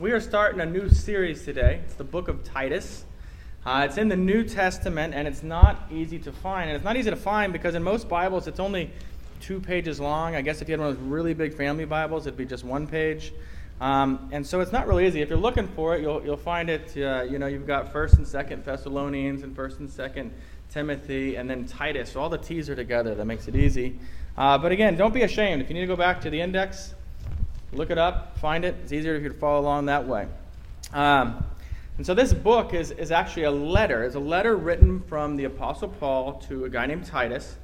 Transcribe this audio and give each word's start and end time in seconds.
we 0.00 0.12
are 0.12 0.20
starting 0.20 0.62
a 0.62 0.66
new 0.66 0.88
series 0.88 1.44
today. 1.44 1.82
It's 1.84 1.92
the 1.92 2.04
book 2.04 2.28
of 2.28 2.42
Titus. 2.42 3.04
Uh, 3.66 3.86
it's 3.86 3.98
in 3.98 4.08
the 4.08 4.16
New 4.16 4.44
Testament, 4.44 5.12
and 5.12 5.28
it's 5.28 5.42
not 5.42 5.82
easy 5.92 6.18
to 6.20 6.32
find. 6.32 6.70
And 6.70 6.76
it's 6.76 6.84
not 6.86 6.96
easy 6.96 7.10
to 7.10 7.16
find 7.16 7.52
because 7.52 7.74
in 7.74 7.82
most 7.82 8.08
Bibles, 8.08 8.46
it's 8.46 8.58
only 8.58 8.90
two 9.42 9.60
pages 9.60 10.00
long. 10.00 10.34
I 10.34 10.40
guess 10.40 10.62
if 10.62 10.68
you 10.68 10.72
had 10.72 10.80
one 10.80 10.88
of 10.88 10.96
those 10.96 11.06
really 11.06 11.34
big 11.34 11.52
family 11.52 11.84
Bibles, 11.84 12.26
it'd 12.26 12.38
be 12.38 12.46
just 12.46 12.64
one 12.64 12.86
page. 12.86 13.34
Um, 13.82 14.30
and 14.32 14.46
so 14.46 14.60
it's 14.60 14.72
not 14.72 14.88
really 14.88 15.06
easy. 15.06 15.20
If 15.20 15.28
you're 15.28 15.38
looking 15.38 15.68
for 15.68 15.94
it, 15.94 16.00
you'll, 16.00 16.24
you'll 16.24 16.38
find 16.38 16.70
it. 16.70 16.96
Uh, 16.96 17.26
you 17.30 17.38
know, 17.38 17.46
you've 17.46 17.66
got 17.66 17.92
First 17.92 18.14
and 18.14 18.26
Second 18.26 18.64
Thessalonians 18.64 19.42
and 19.42 19.54
First 19.54 19.80
and 19.80 19.90
Second 19.90 20.32
Timothy, 20.70 21.36
and 21.36 21.48
then 21.50 21.66
Titus. 21.66 22.12
So 22.12 22.22
all 22.22 22.30
the 22.30 22.38
T's 22.38 22.70
are 22.70 22.76
together. 22.76 23.14
That 23.14 23.26
makes 23.26 23.48
it 23.48 23.54
easy. 23.54 23.98
Uh, 24.38 24.56
but 24.56 24.72
again, 24.72 24.96
don't 24.96 25.12
be 25.12 25.22
ashamed. 25.22 25.60
If 25.60 25.68
you 25.68 25.74
need 25.74 25.82
to 25.82 25.86
go 25.86 25.96
back 25.96 26.22
to 26.22 26.30
the 26.30 26.40
index, 26.40 26.94
look 27.72 27.90
it 27.90 27.98
up, 27.98 28.38
find 28.38 28.64
it. 28.64 28.76
It's 28.82 28.92
easier 28.92 29.14
if 29.14 29.22
you 29.22 29.32
follow 29.32 29.60
along 29.60 29.86
that 29.86 30.06
way. 30.06 30.26
Um, 30.92 31.44
and 31.96 32.06
so 32.06 32.14
this 32.14 32.32
book 32.32 32.74
is, 32.74 32.90
is 32.92 33.10
actually 33.12 33.44
a 33.44 33.50
letter. 33.50 34.02
It's 34.04 34.14
a 34.14 34.20
letter 34.20 34.56
written 34.56 35.00
from 35.02 35.36
the 35.36 35.44
Apostle 35.44 35.88
Paul 35.88 36.34
to 36.48 36.64
a 36.64 36.70
guy 36.70 36.86
named 36.86 37.04
Titus. 37.04 37.56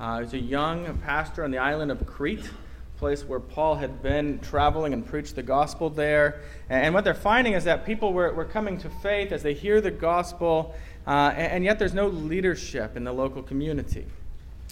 Uh, 0.00 0.20
he's 0.20 0.32
a 0.32 0.38
young 0.38 0.98
pastor 0.98 1.44
on 1.44 1.50
the 1.50 1.58
island 1.58 1.90
of 1.90 2.04
Crete, 2.06 2.44
a 2.44 2.98
place 2.98 3.24
where 3.24 3.38
Paul 3.38 3.76
had 3.76 4.02
been 4.02 4.40
traveling 4.40 4.94
and 4.94 5.06
preached 5.06 5.36
the 5.36 5.42
gospel 5.42 5.90
there. 5.90 6.40
And, 6.68 6.92
what 6.94 7.04
they're 7.04 7.14
finding 7.14 7.52
is 7.52 7.64
that 7.64 7.86
people 7.86 8.12
were, 8.12 8.32
were 8.32 8.44
coming 8.44 8.78
to 8.78 8.90
faith 8.90 9.30
as 9.30 9.42
they 9.42 9.54
hear 9.54 9.80
the 9.80 9.90
gospel, 9.90 10.74
uh, 11.06 11.34
and, 11.36 11.52
and, 11.52 11.64
yet 11.64 11.78
there's 11.78 11.94
no 11.94 12.08
leadership 12.08 12.96
in 12.96 13.04
the 13.04 13.12
local 13.12 13.42
community. 13.42 14.06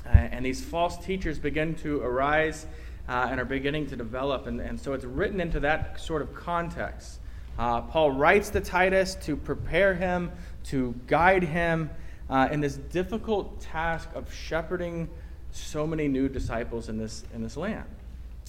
Uh, 0.06 0.10
and 0.10 0.44
these 0.44 0.64
false 0.64 0.96
teachers 1.04 1.38
begin 1.38 1.74
to 1.76 2.00
arise 2.00 2.66
uh, 3.10 3.26
and 3.28 3.40
are 3.40 3.44
beginning 3.44 3.88
to 3.88 3.96
develop. 3.96 4.46
And, 4.46 4.60
and 4.60 4.80
so 4.80 4.92
it's 4.92 5.04
written 5.04 5.40
into 5.40 5.58
that 5.60 6.00
sort 6.00 6.22
of 6.22 6.32
context. 6.32 7.18
Uh, 7.58 7.80
Paul 7.82 8.12
writes 8.12 8.50
to 8.50 8.60
Titus 8.60 9.16
to 9.16 9.36
prepare 9.36 9.94
him, 9.94 10.30
to 10.64 10.94
guide 11.08 11.42
him 11.42 11.90
uh, 12.30 12.48
in 12.52 12.60
this 12.60 12.76
difficult 12.76 13.60
task 13.60 14.08
of 14.14 14.32
shepherding 14.32 15.08
so 15.50 15.86
many 15.86 16.06
new 16.06 16.28
disciples 16.28 16.88
in 16.88 16.96
this, 16.96 17.24
in 17.34 17.42
this 17.42 17.56
land. 17.56 17.86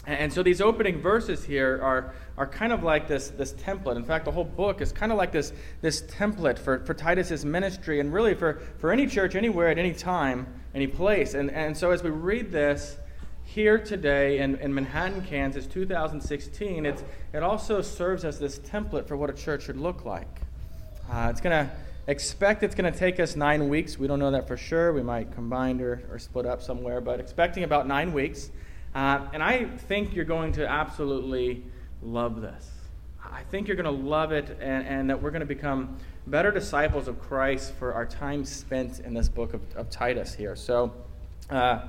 And 0.06 0.32
so 0.32 0.44
these 0.44 0.62
opening 0.62 1.02
verses 1.02 1.44
here 1.44 1.80
are, 1.82 2.14
are 2.38 2.48
kind 2.48 2.72
of 2.72 2.84
like 2.84 3.08
this, 3.08 3.30
this 3.30 3.54
template. 3.54 3.96
In 3.96 4.04
fact, 4.04 4.26
the 4.26 4.32
whole 4.32 4.44
book 4.44 4.82
is 4.82 4.92
kind 4.92 5.12
of 5.12 5.18
like 5.18 5.32
this, 5.32 5.54
this 5.82 6.04
template 6.04 6.58
for, 6.58 6.80
for 6.86 6.94
Titus's 6.94 7.46
ministry 7.46 8.00
and 8.00 8.14
really 8.14 8.36
for, 8.36 8.62
for 8.78 8.92
any 8.92 9.08
church, 9.08 9.36
anywhere, 9.36 9.70
at 9.70 9.78
any 9.80 9.94
time, 9.94 10.48
any 10.74 10.88
place. 10.88 11.34
And, 11.34 11.52
and 11.52 11.76
so 11.76 11.92
as 11.92 12.04
we 12.04 12.12
read 12.12 12.52
this, 12.52 12.98
here 13.54 13.78
today 13.78 14.40
in, 14.40 14.56
in 14.60 14.74
Manhattan, 14.74 15.22
Kansas, 15.24 15.68
2016, 15.68 16.86
it's, 16.86 17.04
it 17.34 17.44
also 17.44 17.82
serves 17.82 18.24
as 18.24 18.40
this 18.40 18.58
template 18.60 19.06
for 19.06 19.18
what 19.18 19.30
a 19.30 19.34
church 19.34 19.64
should 19.64 19.76
look 19.76 20.06
like. 20.06 20.40
Uh, 21.12 21.28
it's 21.30 21.42
going 21.42 21.68
to 21.68 21.74
expect 22.08 22.64
it's 22.64 22.76
going 22.76 22.92
to 22.92 22.98
take 22.98 23.20
us 23.20 23.36
nine 23.36 23.68
weeks. 23.68 24.00
We 24.00 24.08
don't 24.08 24.20
know 24.20 24.32
that 24.32 24.48
for 24.48 24.56
sure. 24.56 24.94
We 24.94 25.04
might 25.04 25.34
combine 25.34 25.82
or, 25.82 26.02
or 26.10 26.18
split 26.18 26.46
up 26.46 26.62
somewhere, 26.62 27.02
but 27.02 27.20
expecting 27.20 27.66
about 27.66 27.88
nine 27.88 28.14
weeks. 28.14 28.52
Uh, 28.96 29.28
and 29.34 29.44
I 29.44 29.66
think 29.66 30.16
you're 30.16 30.24
going 30.24 30.54
to 30.54 30.66
absolutely 30.66 31.62
love 32.02 32.40
this. 32.40 32.72
I 33.22 33.44
think 33.44 33.68
you're 33.68 33.76
going 33.76 33.84
to 33.84 34.02
love 34.10 34.32
it 34.32 34.58
and, 34.62 34.88
and 34.88 35.10
that 35.10 35.22
we're 35.22 35.32
going 35.32 35.42
to 35.42 35.46
become 35.46 35.98
better 36.26 36.52
disciples 36.52 37.10
of 37.10 37.20
Christ 37.20 37.74
for 37.74 37.94
our 37.94 38.06
time 38.06 38.46
spent 38.46 39.02
in 39.02 39.14
this 39.14 39.28
book 39.28 39.54
of, 39.54 39.62
of 39.76 39.90
Titus 39.90 40.34
here. 40.34 40.56
So, 40.56 40.94
uh, 41.50 41.82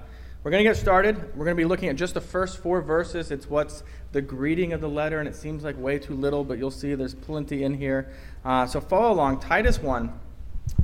we're 0.44 0.50
going 0.50 0.64
to 0.64 0.68
get 0.68 0.76
started. 0.76 1.16
We're 1.36 1.44
going 1.44 1.56
to 1.56 1.60
be 1.60 1.64
looking 1.64 1.88
at 1.88 1.94
just 1.94 2.14
the 2.14 2.20
first 2.20 2.58
four 2.58 2.82
verses. 2.82 3.30
It's 3.30 3.48
what's 3.48 3.84
the 4.10 4.20
greeting 4.20 4.72
of 4.72 4.80
the 4.80 4.88
letter, 4.88 5.20
and 5.20 5.28
it 5.28 5.36
seems 5.36 5.62
like 5.62 5.78
way 5.78 6.00
too 6.00 6.14
little, 6.14 6.42
but 6.42 6.58
you'll 6.58 6.72
see 6.72 6.94
there's 6.96 7.14
plenty 7.14 7.62
in 7.62 7.74
here. 7.74 8.10
Uh, 8.44 8.66
so 8.66 8.80
follow 8.80 9.12
along. 9.12 9.38
Titus 9.38 9.80
1, 9.80 10.12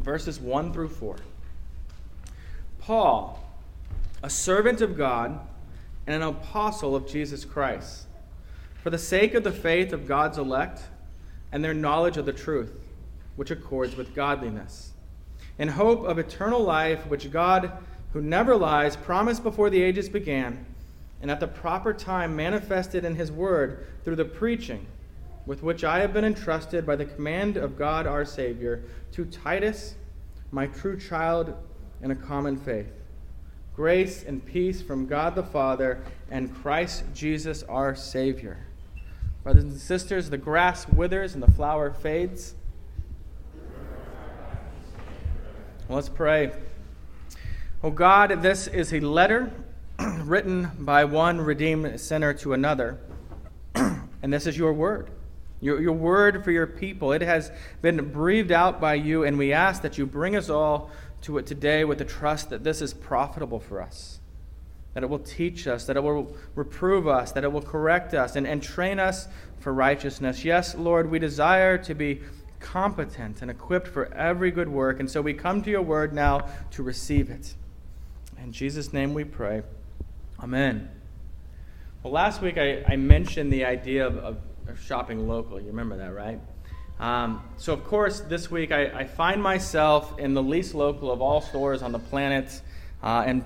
verses 0.00 0.38
1 0.38 0.72
through 0.72 0.90
4. 0.90 1.16
Paul, 2.78 3.44
a 4.22 4.30
servant 4.30 4.80
of 4.80 4.96
God 4.96 5.40
and 6.06 6.22
an 6.22 6.22
apostle 6.22 6.94
of 6.94 7.08
Jesus 7.08 7.44
Christ, 7.44 8.06
for 8.80 8.90
the 8.90 8.98
sake 8.98 9.34
of 9.34 9.42
the 9.42 9.52
faith 9.52 9.92
of 9.92 10.06
God's 10.06 10.38
elect 10.38 10.82
and 11.50 11.64
their 11.64 11.74
knowledge 11.74 12.16
of 12.16 12.26
the 12.26 12.32
truth, 12.32 12.78
which 13.34 13.50
accords 13.50 13.96
with 13.96 14.14
godliness, 14.14 14.92
in 15.58 15.66
hope 15.66 16.04
of 16.04 16.18
eternal 16.18 16.62
life, 16.62 17.04
which 17.08 17.32
God 17.32 17.72
who 18.12 18.20
never 18.20 18.56
lies, 18.56 18.96
promised 18.96 19.42
before 19.42 19.70
the 19.70 19.82
ages 19.82 20.08
began, 20.08 20.64
and 21.20 21.30
at 21.30 21.40
the 21.40 21.48
proper 21.48 21.92
time 21.92 22.34
manifested 22.34 23.04
in 23.04 23.14
his 23.14 23.30
word 23.30 23.86
through 24.04 24.16
the 24.16 24.24
preaching 24.24 24.86
with 25.48 25.62
which 25.62 25.82
I 25.82 26.00
have 26.00 26.12
been 26.12 26.26
entrusted 26.26 26.84
by 26.84 26.94
the 26.94 27.06
command 27.06 27.56
of 27.56 27.78
God 27.78 28.06
our 28.06 28.26
Savior 28.26 28.82
to 29.12 29.24
Titus, 29.24 29.94
my 30.52 30.66
true 30.66 30.98
child 30.98 31.54
in 32.02 32.10
a 32.10 32.14
common 32.14 32.58
faith. 32.58 32.92
Grace 33.74 34.24
and 34.24 34.44
peace 34.44 34.82
from 34.82 35.06
God 35.06 35.34
the 35.34 35.42
Father 35.42 36.02
and 36.30 36.54
Christ 36.54 37.04
Jesus 37.14 37.62
our 37.62 37.94
Savior. 37.94 38.58
Brothers 39.42 39.64
and 39.64 39.80
sisters, 39.80 40.28
the 40.28 40.36
grass 40.36 40.86
withers 40.86 41.32
and 41.32 41.42
the 41.42 41.50
flower 41.52 41.92
fades. 41.92 42.54
Let's 45.88 46.10
pray. 46.10 46.52
Oh 47.80 47.92
God, 47.92 48.42
this 48.42 48.66
is 48.66 48.92
a 48.92 48.98
letter 48.98 49.52
written 50.00 50.68
by 50.80 51.04
one 51.04 51.40
redeemed 51.40 52.00
sinner 52.00 52.34
to 52.34 52.52
another, 52.52 52.98
and 53.76 54.32
this 54.32 54.48
is 54.48 54.58
your 54.58 54.72
word. 54.72 55.10
Your, 55.60 55.80
your 55.80 55.92
word 55.92 56.42
for 56.42 56.50
your 56.50 56.66
people. 56.66 57.12
It 57.12 57.22
has 57.22 57.52
been 57.80 58.10
breathed 58.10 58.50
out 58.50 58.80
by 58.80 58.94
you, 58.94 59.22
and 59.22 59.38
we 59.38 59.52
ask 59.52 59.82
that 59.82 59.96
you 59.96 60.06
bring 60.06 60.34
us 60.34 60.50
all 60.50 60.90
to 61.20 61.38
it 61.38 61.46
today 61.46 61.84
with 61.84 61.98
the 61.98 62.04
trust 62.04 62.50
that 62.50 62.64
this 62.64 62.82
is 62.82 62.92
profitable 62.92 63.60
for 63.60 63.80
us, 63.80 64.18
that 64.94 65.04
it 65.04 65.08
will 65.08 65.20
teach 65.20 65.68
us, 65.68 65.84
that 65.84 65.96
it 65.96 66.02
will 66.02 66.36
reprove 66.56 67.06
us, 67.06 67.30
that 67.30 67.44
it 67.44 67.52
will 67.52 67.62
correct 67.62 68.12
us, 68.12 68.34
and, 68.34 68.44
and 68.44 68.60
train 68.60 68.98
us 68.98 69.28
for 69.60 69.72
righteousness. 69.72 70.44
Yes, 70.44 70.74
Lord, 70.74 71.08
we 71.12 71.20
desire 71.20 71.78
to 71.78 71.94
be 71.94 72.22
competent 72.58 73.40
and 73.40 73.52
equipped 73.52 73.86
for 73.86 74.12
every 74.14 74.50
good 74.50 74.68
work, 74.68 74.98
and 74.98 75.08
so 75.08 75.22
we 75.22 75.32
come 75.32 75.62
to 75.62 75.70
your 75.70 75.82
word 75.82 76.12
now 76.12 76.48
to 76.72 76.82
receive 76.82 77.30
it. 77.30 77.54
In 78.42 78.52
Jesus' 78.52 78.92
name 78.92 79.14
we 79.14 79.24
pray. 79.24 79.62
Amen. 80.40 80.88
Well, 82.02 82.12
last 82.12 82.40
week 82.40 82.56
I, 82.56 82.84
I 82.86 82.96
mentioned 82.96 83.52
the 83.52 83.64
idea 83.64 84.06
of, 84.06 84.16
of, 84.18 84.38
of, 84.68 84.80
shopping 84.80 85.26
local. 85.26 85.60
You 85.60 85.66
remember 85.66 85.96
that, 85.96 86.14
right? 86.14 86.40
Um, 87.00 87.42
so, 87.56 87.72
of 87.72 87.84
course, 87.84 88.20
this 88.20 88.50
week 88.50 88.72
I, 88.72 88.86
I, 88.86 89.04
find 89.04 89.42
myself 89.42 90.18
in 90.18 90.34
the 90.34 90.42
least 90.42 90.74
local 90.74 91.12
of 91.12 91.20
all 91.20 91.40
stores 91.40 91.82
on 91.82 91.92
the 91.92 91.98
planet, 91.98 92.60
uh, 93.02 93.24
and 93.26 93.44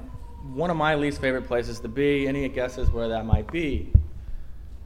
one 0.55 0.71
of 0.71 0.77
my 0.77 0.95
least 0.95 1.21
favorite 1.21 1.47
places 1.47 1.81
to 1.81 1.89
be. 1.89 2.29
Any 2.29 2.49
guesses 2.49 2.91
where 2.91 3.09
that 3.09 3.27
might 3.27 3.51
be? 3.51 3.93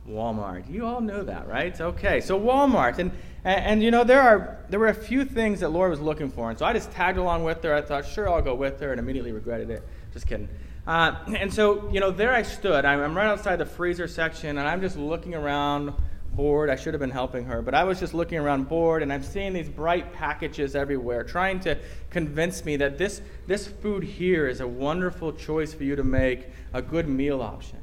Walmart. 0.09 0.71
You 0.71 0.87
all 0.87 1.01
know 1.01 1.23
that, 1.25 1.49
right? 1.49 1.79
Okay, 1.81 2.21
so 2.21 2.39
Walmart. 2.39 2.99
And, 2.99 3.11
and, 3.45 3.65
and, 3.65 3.83
you 3.83 3.91
know, 3.91 4.05
there, 4.05 4.23
are, 4.23 4.59
there 4.69 4.81
were 4.81 4.89
a 4.89 4.95
few 4.95 5.25
things 5.25 5.61
that 5.61 5.71
Laura 5.71 5.91
was 5.91 6.01
looking 6.01 6.31
for. 6.31 6.51
And 6.51 6.59
so 6.59 6.65
I 6.65 6.73
just 6.73 6.91
tagged 6.93 7.19
along 7.19 7.45
with 7.45 7.63
her. 7.63 7.75
I 7.75 7.83
thought, 7.83 8.07
sure, 8.07 8.29
I'll 8.29 8.43
go 8.43 8.55
with 8.55 8.81
her, 8.81 8.93
and 8.93 8.99
immediately 8.99 9.33
regretted 9.33 9.71
it. 9.71 9.83
Just 10.17 10.29
kidding. 10.29 10.49
Uh, 10.87 11.15
and 11.37 11.53
so, 11.53 11.91
you 11.91 12.01
know, 12.01 12.11
there 12.11 12.33
I 12.33 12.41
stood. 12.41 12.87
I'm, 12.87 13.03
I'm 13.03 13.15
right 13.15 13.27
outside 13.27 13.57
the 13.57 13.67
freezer 13.67 14.09
section, 14.09 14.57
and 14.57 14.67
I'm 14.67 14.81
just 14.81 14.97
looking 14.97 15.35
around 15.35 15.93
bored. 16.33 16.71
I 16.71 16.77
should 16.77 16.95
have 16.95 17.03
been 17.03 17.11
helping 17.11 17.45
her, 17.45 17.61
but 17.61 17.75
I 17.75 17.85
was 17.85 18.01
just 18.01 18.15
looking 18.15 18.39
around 18.39 18.67
bored, 18.67 19.03
and 19.03 19.13
I'm 19.13 19.23
seeing 19.23 19.53
these 19.53 19.69
bright 19.69 20.15
packages 20.15 20.75
everywhere, 20.75 21.23
trying 21.23 21.61
to 21.61 21.77
convince 22.09 22.65
me 22.65 22.77
that 22.77 22.97
this, 22.97 23.21
this 23.47 23.67
food 23.67 24.05
here 24.05 24.49
is 24.49 24.63
a 24.63 24.67
wonderful 24.67 25.35
choice 25.35 25.75
for 25.75 25.85
you 25.85 25.97
to 25.97 26.03
make 26.03 26.47
a 26.73 26.81
good 26.81 27.07
meal 27.07 27.43
option. 27.43 27.81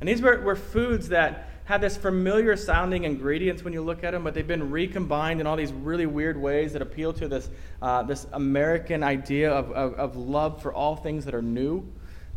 And 0.00 0.06
these 0.06 0.20
were, 0.20 0.42
were 0.42 0.54
foods 0.54 1.08
that 1.08 1.47
had 1.68 1.82
this 1.82 1.98
familiar 1.98 2.56
sounding 2.56 3.04
ingredients 3.04 3.62
when 3.62 3.74
you 3.74 3.82
look 3.82 4.02
at 4.02 4.12
them, 4.12 4.24
but 4.24 4.32
they've 4.32 4.46
been 4.46 4.70
recombined 4.70 5.38
in 5.38 5.46
all 5.46 5.54
these 5.54 5.70
really 5.70 6.06
weird 6.06 6.40
ways 6.40 6.72
that 6.72 6.80
appeal 6.80 7.12
to 7.12 7.28
this, 7.28 7.50
uh, 7.82 8.02
this 8.04 8.26
American 8.32 9.02
idea 9.02 9.50
of, 9.52 9.70
of, 9.72 9.92
of, 9.96 10.16
love 10.16 10.62
for 10.62 10.72
all 10.72 10.96
things 10.96 11.26
that 11.26 11.34
are 11.34 11.42
new. 11.42 11.86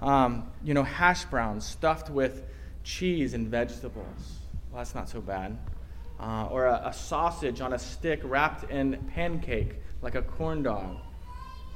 Um, 0.02 0.52
you 0.66 0.74
know, 0.74 0.84
hash 0.84 1.24
browns 1.24 1.66
stuffed 1.66 2.10
with 2.10 2.44
cheese 2.84 3.34
and 3.34 3.48
vegetables. 3.48 4.40
Well, 4.70 4.80
that's 4.80 4.96
not 4.96 5.08
so 5.08 5.22
bad. 5.22 5.58
Uh, 6.20 6.48
or 6.52 6.66
a, 6.66 6.88
a 6.88 6.94
sausage 6.94 7.62
on 7.62 7.72
a 7.72 7.80
stick 7.80 8.20
wrapped 8.26 8.70
in 8.70 8.98
pancake, 9.14 9.76
like 10.02 10.16
a 10.16 10.24
corn 10.24 10.62
dog. 10.62 10.98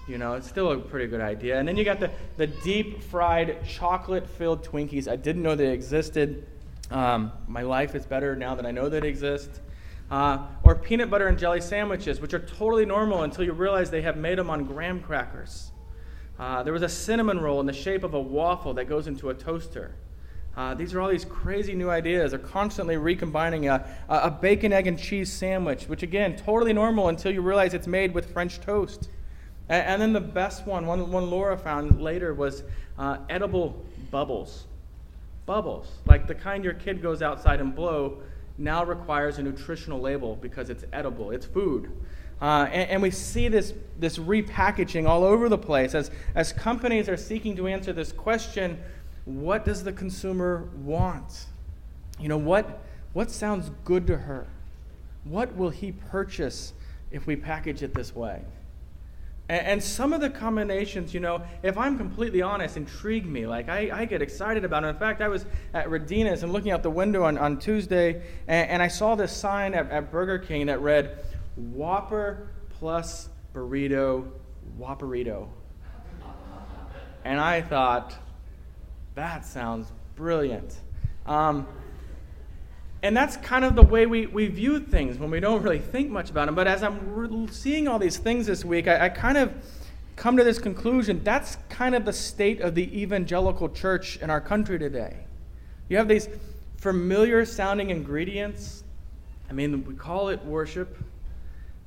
You 0.10 0.18
know, 0.18 0.34
it's 0.34 0.50
still 0.50 0.74
a 0.74 0.78
pretty 0.78 1.08
good 1.08 1.22
idea. 1.22 1.58
And 1.58 1.66
then 1.66 1.78
you 1.78 1.86
got 1.86 2.02
the, 2.02 2.12
the 2.36 2.48
deep 2.48 3.02
fried 3.02 3.66
chocolate 3.66 4.28
filled 4.28 4.62
Twinkies. 4.62 5.08
I 5.08 5.16
didn't 5.16 5.42
know 5.42 5.56
they 5.56 5.72
existed. 5.72 6.46
Um, 6.92 7.32
my 7.48 7.62
life 7.62 7.96
is 7.96 8.06
better 8.06 8.36
now 8.36 8.56
that 8.56 8.66
I 8.66 8.72
know 8.72 8.90
they 8.90 9.08
exist. 9.08 9.62
Uh, 10.12 10.46
or 10.64 10.76
peanut 10.76 11.10
butter 11.10 11.28
and 11.28 11.38
jelly 11.38 11.62
sandwiches, 11.62 12.20
which 12.20 12.34
are 12.34 12.40
totally 12.40 12.86
normal 12.86 13.24
until 13.24 13.44
you 13.44 13.54
realize 13.54 13.90
they 13.90 14.04
have 14.04 14.18
made 14.18 14.38
them 14.38 14.50
on 14.50 14.66
graham 14.66 15.02
crackers. 15.02 15.72
Uh, 16.38 16.62
there 16.64 16.74
was 16.74 16.84
a 16.84 16.90
cinnamon 16.90 17.40
roll 17.40 17.60
in 17.60 17.66
the 17.66 17.74
shape 17.74 18.04
of 18.04 18.14
a 18.14 18.20
waffle 18.20 18.74
that 18.74 18.86
goes 18.86 19.08
into 19.08 19.30
a 19.30 19.34
toaster. 19.34 19.96
Uh, 20.56 20.74
these 20.74 20.94
are 20.94 21.02
all 21.02 21.10
these 21.10 21.26
crazy 21.26 21.74
new 21.74 21.90
ideas. 21.90 22.32
They're 22.32 22.40
constantly 22.40 22.98
recombining 22.98 23.68
a, 23.68 23.86
a 24.08 24.30
bacon, 24.30 24.72
egg, 24.72 24.88
and 24.88 24.98
cheese 24.98 25.32
sandwich, 25.32 25.86
which 25.86 26.04
again, 26.04 26.36
totally 26.36 26.72
normal 26.72 27.10
until 27.10 27.32
you 27.32 27.42
realize 27.42 27.74
it's 27.74 27.88
made 27.88 28.14
with 28.14 28.32
French 28.32 28.62
toast. 28.62 29.10
And, 29.70 29.88
and 29.88 30.02
then 30.02 30.14
the 30.14 30.22
best 30.22 30.66
one, 30.66 30.86
one, 30.86 31.12
one 31.12 31.30
Laura 31.30 31.58
found 31.58 32.02
later, 32.02 32.34
was 32.34 32.64
uh, 32.98 33.18
edible 33.30 33.84
bubbles. 34.12 34.66
Bubbles, 35.46 35.88
like 36.08 36.28
the 36.28 36.36
kind 36.36 36.64
your 36.64 36.74
kid 36.74 37.02
goes 37.02 37.22
outside 37.22 37.60
and 37.60 37.76
blow, 37.76 38.20
now 38.58 38.84
requires 38.84 39.38
a 39.38 39.44
nutritional 39.44 40.00
label 40.00 40.36
because 40.38 40.70
it's 40.70 40.86
edible, 40.94 41.32
it's 41.32 41.46
food. 41.46 41.92
Uh, 42.42 42.68
and, 42.72 42.90
and, 42.90 43.02
we 43.02 43.12
see 43.12 43.48
this, 43.48 43.74
this 43.98 44.18
repackaging 44.18 45.08
all 45.08 45.24
over 45.24 45.48
the 45.48 45.58
place 45.58 45.96
as, 45.96 46.12
as 46.36 46.52
companies 46.52 47.08
are 47.08 47.16
seeking 47.16 47.56
to 47.56 47.68
answer 47.68 47.94
this 47.94 48.12
question 48.12 48.78
what 49.24 49.66
does 49.66 49.84
the 49.84 49.92
consumer 49.92 50.70
want? 50.76 51.46
You 52.20 52.30
know, 52.30 52.38
what, 52.38 52.82
what 53.14 53.32
sounds 53.32 53.72
good 53.84 54.06
to 54.08 54.18
her? 54.18 54.46
What 55.24 55.56
will 55.56 55.72
he 55.72 55.92
purchase 55.92 56.74
if 57.10 57.26
we 57.26 57.36
package 57.36 57.82
it 57.82 57.94
this 57.96 58.16
way? 58.16 58.42
And, 59.50 59.68
and 59.68 59.84
some 59.84 60.14
of 60.14 60.22
the 60.22 60.30
combinations, 60.30 61.14
you 61.14 61.20
know, 61.20 61.42
if 61.64 61.78
I'm 61.78 61.98
completely 61.98 62.42
honest, 62.42 62.78
intrigue 62.78 63.26
me. 63.26 63.46
Like, 63.46 63.70
I, 63.70 63.90
I 63.94 64.06
get 64.06 64.22
excited 64.22 64.66
about 64.66 64.84
it. 64.84 64.88
In 64.88 64.96
fact, 64.96 65.22
I 65.22 65.28
was 65.28 65.46
at 65.74 65.88
Radina's 65.88 66.44
and 66.44 66.52
looking 66.52 66.72
out 66.72 66.84
the 66.84 66.90
window 66.90 67.24
on, 67.24 67.38
on 67.38 67.58
Tuesday, 67.58 68.24
and, 68.48 68.70
and 68.70 68.82
I 68.82 68.88
saw 68.88 69.16
this 69.16 69.32
sign 69.32 69.74
at, 69.74 69.90
at 69.92 70.12
Burger 70.12 70.40
King 70.40 70.68
that 70.68 70.82
read, 70.82 71.20
Whopper 71.56 72.50
plus 72.80 73.30
burrito, 73.54 74.28
Whopperito. 74.80 75.48
And 77.24 77.40
I 77.40 77.62
thought, 77.62 78.16
that 79.16 79.46
sounds 79.46 79.92
brilliant. 80.16 80.76
Um, 81.26 81.68
and 83.06 83.16
that's 83.16 83.38
kind 83.38 83.64
of 83.64 83.76
the 83.76 83.84
way 83.84 84.08
we, 84.08 84.26
we 84.26 84.48
view 84.48 84.80
things 84.80 85.20
when 85.20 85.30
we 85.30 85.40
don't 85.40 85.62
really 85.62 85.78
think 85.78 86.10
much 86.10 86.32
about 86.32 86.48
them. 86.48 86.56
But 86.56 86.66
as 86.66 86.82
I'm 86.82 87.14
re- 87.14 87.48
seeing 87.52 87.88
all 87.88 88.00
these 88.00 88.18
things 88.18 88.48
this 88.48 88.66
week, 88.66 88.88
I, 88.88 89.06
I 89.06 89.10
kind 89.10 89.38
of 89.38 89.54
come 90.16 90.38
to 90.38 90.44
this 90.44 90.58
conclusion 90.58 91.24
that's 91.24 91.58
kind 91.70 91.94
of 91.94 92.04
the 92.04 92.14
state 92.14 92.62
of 92.62 92.74
the 92.74 93.00
evangelical 93.00 93.70
church 93.70 94.18
in 94.18 94.32
our 94.32 94.42
country 94.42 94.80
today. 94.80 95.18
You 95.88 95.98
have 95.98 96.08
these 96.08 96.30
familiar 96.78 97.46
sounding 97.46 97.92
ingredients. 97.92 98.84
I 99.52 99.54
mean, 99.54 99.86
we 99.86 99.94
call 99.94 100.30
it 100.30 100.44
worship, 100.44 100.98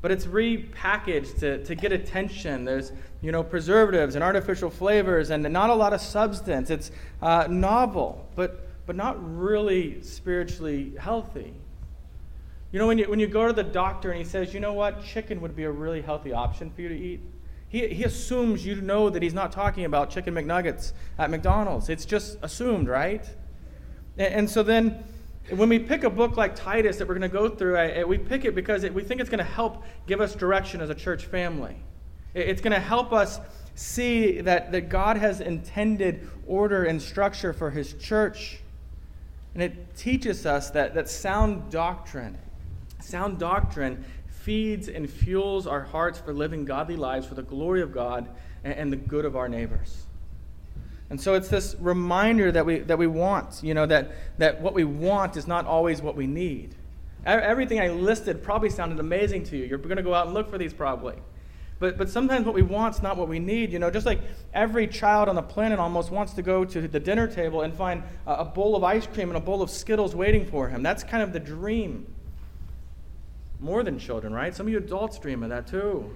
but 0.01 0.13
it's 0.13 0.27
repackaged 0.27 1.41
to, 1.41 1.65
to 1.65 1.75
get 1.75 1.91
attention. 1.91 2.65
There's, 2.65 2.93
you 3.23 3.33
know, 3.33 3.43
preservatives 3.43 4.15
and 4.15 4.23
artificial 4.23 4.71
flavors 4.71 5.31
and 5.31 5.43
not 5.53 5.71
a 5.71 5.75
lot 5.75 5.93
of 5.93 6.01
substance. 6.01 6.71
It's 6.71 6.93
uh, 7.21 7.49
novel, 7.51 8.25
but, 8.37 8.68
but 8.89 8.97
not 8.97 9.19
really 9.39 10.01
spiritually 10.01 10.95
healthy. 10.99 11.53
You 12.73 12.79
know, 12.79 12.87
when 12.87 12.97
you, 12.97 13.05
when 13.05 13.21
you 13.21 13.27
go 13.27 13.47
to 13.47 13.53
the 13.53 13.63
doctor 13.63 14.13
and 14.13 14.19
he 14.19 14.25
says, 14.25 14.55
you 14.55 14.61
know 14.61 14.73
what, 14.73 15.05
chicken 15.05 15.43
would 15.43 15.55
be 15.55 15.65
a 15.65 15.71
really 15.71 16.01
healthy 16.01 16.33
option 16.33 16.71
for 16.71 16.81
you 16.81 16.89
to 16.89 16.99
eat, 16.99 17.21
he, 17.69 17.87
he 17.89 18.05
assumes 18.05 18.65
you 18.65 18.81
know 18.81 19.11
that 19.11 19.23
he's 19.23 19.35
not 19.35 19.53
talking 19.53 19.85
about 19.85 20.09
chicken 20.09 20.33
McNuggets 20.33 20.93
at 21.19 21.29
McDonald's. 21.29 21.91
It's 21.91 22.07
just 22.07 22.39
assumed, 22.41 22.89
right? 22.89 23.29
And, 24.17 24.35
and 24.35 24.51
so 24.51 24.63
then 24.63 25.05
when 25.51 25.69
we 25.69 25.79
pick 25.79 26.05
a 26.05 26.11
book 26.11 26.39
like 26.39 26.57
Titus 26.57 26.97
that 26.97 27.07
we're 27.07 27.19
going 27.19 27.31
to 27.31 27.37
go 27.37 27.51
through, 27.51 27.77
I, 27.77 28.05
we 28.05 28.17
pick 28.17 28.47
it 28.47 28.55
because 28.55 28.85
it, 28.85 28.95
we 28.95 29.03
think 29.03 29.21
it's 29.21 29.29
going 29.29 29.45
to 29.45 29.45
help 29.45 29.85
give 30.07 30.23
us 30.23 30.35
direction 30.35 30.81
as 30.81 30.89
a 30.89 30.95
church 30.95 31.27
family. 31.27 31.77
It, 32.33 32.49
it's 32.49 32.63
going 32.63 32.73
to 32.73 32.81
help 32.81 33.13
us 33.13 33.39
see 33.75 34.41
that, 34.41 34.73
that 34.73 34.89
God 34.89 35.19
has 35.19 35.43
intended 35.43 36.27
order 36.47 36.85
and 36.85 37.03
structure 37.03 37.53
for 37.53 37.71
his 37.71 37.93
church. 37.93 38.61
And 39.55 39.63
it 39.63 39.97
teaches 39.97 40.47
us 40.47 40.71
that, 40.71 40.95
that 40.95 41.09
sound 41.09 41.71
doctrine, 41.71 42.39
sound 43.01 43.39
doctrine 43.39 44.05
feeds 44.29 44.89
and 44.89 45.09
fuels 45.09 45.67
our 45.67 45.83
hearts 45.83 46.19
for 46.19 46.33
living 46.33 46.65
godly 46.65 46.97
lives 46.97 47.27
for 47.27 47.35
the 47.35 47.43
glory 47.43 47.83
of 47.83 47.93
God 47.93 48.29
and, 48.65 48.75
and 48.75 48.93
the 48.93 48.97
good 48.97 49.25
of 49.25 49.37
our 49.37 49.49
neighbors. 49.49 50.07
And 51.11 51.21
so 51.21 51.35
it's 51.35 51.49
this 51.49 51.75
reminder 51.81 52.53
that 52.53 52.67
we, 52.67 52.81
that 52.81 52.99
we 52.99 53.07
want, 53.07 53.63
you 53.63 53.75
know, 53.75 53.87
that, 53.87 54.13
that 54.39 54.61
what 54.61 54.75
we 54.75 54.85
want 54.85 55.37
is 55.37 55.47
not 55.47 55.65
always 55.67 56.03
what 56.03 56.17
we 56.17 56.27
need. 56.27 56.75
Everything 57.25 57.81
I 57.81 57.89
listed 57.89 58.43
probably 58.43 58.71
sounded 58.71 59.01
amazing 59.01 59.45
to 59.45 59.57
you. 59.57 59.65
You're 59.65 59.79
going 59.79 59.97
to 59.97 60.03
go 60.03 60.15
out 60.15 60.27
and 60.27 60.35
look 60.35 60.51
for 60.51 60.59
these 60.59 60.73
probably. 60.73 61.17
But, 61.79 61.97
but 61.97 62.11
sometimes 62.11 62.45
what 62.45 62.55
we 62.55 62.63
want 62.63 62.97
is 62.97 63.03
not 63.03 63.17
what 63.17 63.29
we 63.29 63.39
need. 63.39 63.73
You 63.73 63.79
know, 63.79 63.91
just 63.91 64.07
like 64.07 64.21
every 64.53 64.87
child 64.87 65.29
on 65.29 65.37
the 65.37 65.43
planet 65.43 65.79
almost 65.79 66.11
wants 66.11 66.33
to 66.35 66.43
go 66.43 66.65
to 66.65 66.89
the 66.89 67.01
dinner 67.01 67.29
table 67.29 67.63
and 67.63 67.73
find 67.73 68.03
a, 68.27 68.35
a 68.35 68.45
bowl 68.45 68.75
of 68.75 68.83
ice 68.83 69.07
cream 69.07 69.29
and 69.29 69.37
a 69.37 69.41
bowl 69.41 69.63
of 69.63 69.71
Skittles 69.71 70.15
waiting 70.15 70.45
for 70.45 70.69
him. 70.69 70.83
That's 70.83 71.05
kind 71.05 71.23
of 71.23 71.33
the 71.33 71.41
dream. 71.41 72.13
More 73.61 73.83
than 73.83 73.99
children, 73.99 74.33
right? 74.33 74.55
Some 74.55 74.67
of 74.67 74.73
you 74.73 74.79
adults 74.79 75.19
dream 75.19 75.43
of 75.43 75.51
that 75.51 75.67
too. 75.67 76.15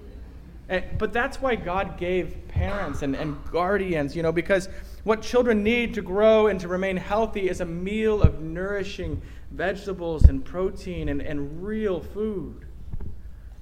And, 0.69 0.85
but 0.99 1.13
that's 1.13 1.41
why 1.41 1.57
God 1.57 1.97
gave 1.99 2.49
parents 2.49 3.03
and, 3.03 3.15
and 3.15 3.37
guardians, 3.51 4.17
you 4.17 4.23
know, 4.23 4.33
because 4.33 4.69
what 5.05 5.23
children 5.23 5.63
need 5.63 5.95
to 5.95 6.03
grow 6.03 6.47
and 6.47 6.59
to 6.61 6.69
remain 6.69 6.97
healthy 6.97 7.49
is 7.49 7.61
a 7.61 7.65
meal 7.65 8.23
of 8.23 8.41
nourishing 8.41 9.21
vegetables 9.51 10.25
and 10.25 10.45
protein 10.45 11.09
and, 11.09 11.21
and 11.21 11.63
real 11.63 12.01
food. 12.01 12.67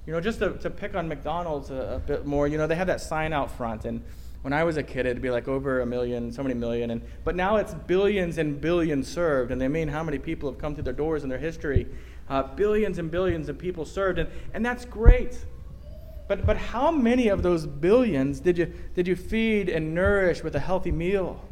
You 0.05 0.13
know, 0.13 0.21
just 0.21 0.39
to, 0.39 0.53
to 0.53 0.69
pick 0.69 0.95
on 0.95 1.07
McDonald's 1.07 1.69
a, 1.69 1.95
a, 1.95 1.99
bit 1.99 2.25
more, 2.25 2.47
you 2.47 2.57
know, 2.57 2.65
they 2.65 2.75
have 2.75 2.87
that 2.87 3.01
sign 3.01 3.33
out 3.33 3.51
front. 3.51 3.85
And 3.85 4.03
when 4.41 4.51
I 4.51 4.63
was 4.63 4.77
a 4.77 4.83
kid, 4.83 5.05
it'd 5.05 5.21
be 5.21 5.29
like 5.29 5.47
over 5.47 5.81
a 5.81 5.85
million, 5.85 6.31
so 6.31 6.41
many 6.41 6.55
million. 6.55 6.89
And, 6.89 7.01
but 7.23 7.35
now 7.35 7.57
it's 7.57 7.73
billions 7.73 8.39
and 8.39 8.59
billions 8.59 9.07
served. 9.07 9.51
And 9.51 9.61
they 9.61 9.67
mean 9.67 9.87
how 9.87 10.03
many 10.03 10.17
people 10.17 10.49
have 10.49 10.59
come 10.59 10.73
through 10.73 10.85
their 10.85 10.93
doors 10.93 11.23
in 11.23 11.29
their 11.29 11.37
history. 11.37 11.87
Uh, 12.29 12.43
billions 12.43 12.97
and 12.97 13.11
billions 13.11 13.47
of 13.47 13.59
people 13.59 13.85
served. 13.85 14.17
And, 14.17 14.29
and 14.53 14.65
that's 14.65 14.85
great. 14.85 15.37
But, 16.27 16.47
but 16.47 16.57
how 16.57 16.91
many 16.91 17.27
of 17.27 17.43
those 17.43 17.67
billions 17.67 18.39
did 18.39 18.57
you, 18.57 18.73
did 18.95 19.07
you 19.07 19.15
feed 19.15 19.69
and 19.69 19.93
nourish 19.93 20.43
with 20.43 20.55
a 20.55 20.59
healthy 20.59 20.91
meal? 20.91 21.45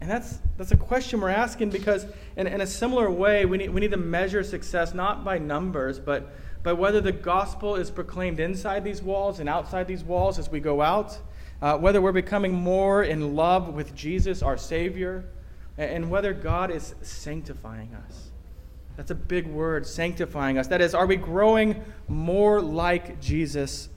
And 0.00 0.10
that's, 0.10 0.38
that's 0.56 0.72
a 0.72 0.76
question 0.76 1.20
we're 1.20 1.28
asking 1.28 1.70
because, 1.70 2.06
in, 2.36 2.46
in 2.46 2.62
a 2.62 2.66
similar 2.66 3.10
way, 3.10 3.44
we 3.44 3.58
need, 3.58 3.68
we 3.68 3.80
need 3.80 3.90
to 3.90 3.98
measure 3.98 4.42
success 4.42 4.94
not 4.94 5.24
by 5.24 5.36
numbers, 5.36 5.98
but 5.98 6.32
by 6.62 6.72
whether 6.72 7.00
the 7.00 7.12
gospel 7.12 7.76
is 7.76 7.90
proclaimed 7.90 8.40
inside 8.40 8.84
these 8.84 9.02
walls 9.02 9.40
and 9.40 9.48
outside 9.48 9.86
these 9.86 10.04
walls 10.04 10.38
as 10.38 10.50
we 10.50 10.60
go 10.60 10.82
out, 10.82 11.18
uh, 11.62 11.76
whether 11.78 12.00
we're 12.00 12.12
becoming 12.12 12.52
more 12.52 13.02
in 13.02 13.34
love 13.34 13.68
with 13.68 13.94
Jesus, 13.94 14.42
our 14.42 14.56
Savior, 14.56 15.24
and 15.78 16.10
whether 16.10 16.34
God 16.34 16.70
is 16.70 16.94
sanctifying 17.02 17.94
us. 18.06 18.30
That's 18.96 19.10
a 19.10 19.14
big 19.14 19.46
word, 19.46 19.86
sanctifying 19.86 20.58
us. 20.58 20.66
That 20.66 20.82
is, 20.82 20.94
are 20.94 21.06
we 21.06 21.16
growing 21.16 21.82
more 22.08 22.60
like 22.60 23.20
Jesus 23.20 23.88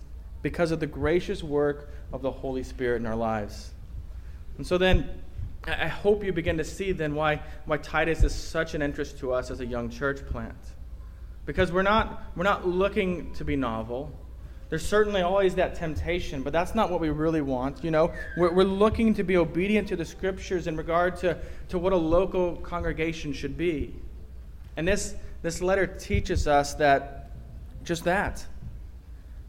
because 0.42 0.72
of 0.72 0.80
the 0.80 0.88
gracious 0.88 1.44
work 1.44 1.90
of 2.14 2.22
the 2.22 2.32
Holy 2.32 2.64
Spirit 2.64 2.98
in 3.02 3.06
our 3.06 3.16
lives? 3.16 3.72
And 4.58 4.66
so 4.66 4.78
then, 4.78 5.10
I 5.66 5.88
hope 5.88 6.24
you 6.24 6.32
begin 6.32 6.58
to 6.58 6.64
see 6.64 6.92
then 6.92 7.16
why, 7.16 7.42
why 7.66 7.78
Titus 7.78 8.24
is 8.24 8.34
such 8.34 8.76
an 8.76 8.82
interest 8.82 9.18
to 9.20 9.34
us 9.34 9.52
as 9.52 9.60
a 9.60 9.66
young 9.66 9.90
church 9.90 10.26
plant. 10.28 10.56
Because 11.46 11.72
we're 11.72 11.82
not, 11.82 12.24
we're 12.36 12.44
not 12.44 12.68
looking 12.68 13.34
to 13.34 13.46
be 13.46 13.56
novel. 13.56 14.12
There's 14.70 14.86
certainly 14.86 15.22
always 15.22 15.56
that 15.56 15.76
temptation, 15.76 16.42
but 16.42 16.52
that's 16.52 16.74
not 16.74 16.90
what 16.90 17.00
we 17.00 17.10
really 17.10 17.42
want. 17.42 17.84
You 17.84 17.92
know, 17.92 18.12
we're, 18.38 18.52
we're 18.52 18.64
looking 18.64 19.14
to 19.16 19.24
be 19.24 19.38
obedient 19.38 19.88
to 19.90 19.96
the 19.96 20.06
scriptures 20.06 20.68
in 20.68 20.78
regard 20.78 21.18
to, 21.18 21.38
to 21.70 21.78
what 21.78 21.94
a 21.94 21.98
local 21.98 22.56
congregation 22.56 23.34
should 23.34 23.58
be. 23.58 23.94
And 24.76 24.88
this, 24.88 25.16
this 25.42 25.62
letter 25.62 25.86
teaches 25.86 26.48
us 26.48 26.74
that 26.76 27.32
just 27.84 28.06
that. 28.06 28.46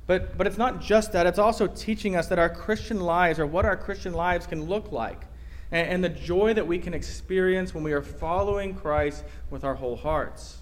But, 0.07 0.37
but 0.37 0.47
it's 0.47 0.59
not 0.59 0.83
just 0.83 1.13
that, 1.13 1.27
it's 1.27 1.39
also 1.39 1.67
teaching 1.67 2.17
us 2.17 2.27
that 2.27 2.39
our 2.39 2.51
Christian 2.51 3.01
lives, 3.01 3.39
or 3.39 3.47
what 3.47 3.65
our 3.65 3.77
Christian 3.77 4.13
lives 4.13 4.47
can 4.47 4.65
look 4.65 4.93
like, 4.93 5.23
and, 5.71 5.89
and 5.89 6.05
the 6.05 6.11
joy 6.11 6.53
that 6.53 6.67
we 6.67 6.79
can 6.79 6.93
experience 6.93 7.73
when 7.73 7.83
we 7.83 7.93
are 7.93 8.03
following 8.03 8.75
Christ 8.75 9.25
with 9.49 9.65
our 9.65 9.75
whole 9.75 9.97
hearts. 9.97 10.59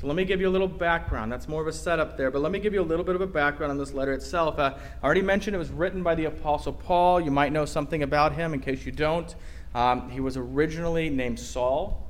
So 0.00 0.06
let 0.06 0.14
me 0.14 0.26
give 0.26 0.42
you 0.42 0.48
a 0.48 0.50
little 0.50 0.68
background. 0.68 1.32
That's 1.32 1.48
more 1.48 1.62
of 1.62 1.66
a 1.68 1.72
setup 1.72 2.18
there, 2.18 2.30
but 2.30 2.42
let 2.42 2.52
me 2.52 2.58
give 2.58 2.74
you 2.74 2.82
a 2.82 2.84
little 2.84 3.04
bit 3.04 3.14
of 3.14 3.22
a 3.22 3.26
background 3.26 3.70
on 3.70 3.78
this 3.78 3.94
letter 3.94 4.12
itself. 4.12 4.58
Uh, 4.58 4.74
I 5.02 5.04
already 5.04 5.22
mentioned 5.22 5.56
it 5.56 5.58
was 5.58 5.70
written 5.70 6.02
by 6.02 6.14
the 6.14 6.26
Apostle 6.26 6.74
Paul. 6.74 7.18
You 7.18 7.30
might 7.30 7.50
know 7.50 7.64
something 7.64 8.02
about 8.02 8.34
him 8.34 8.52
in 8.52 8.60
case 8.60 8.84
you 8.84 8.92
don't. 8.92 9.34
Um, 9.74 10.10
he 10.10 10.20
was 10.20 10.36
originally 10.36 11.08
named 11.08 11.40
Saul 11.40 12.06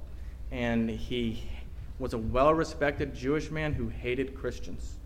and 0.50 0.90
he 0.90 1.44
was 2.00 2.12
a 2.12 2.18
well 2.18 2.52
respected 2.52 3.14
Jewish 3.14 3.52
man 3.52 3.72
who 3.72 3.88
hated 3.88 4.34
Christians. 4.34 4.96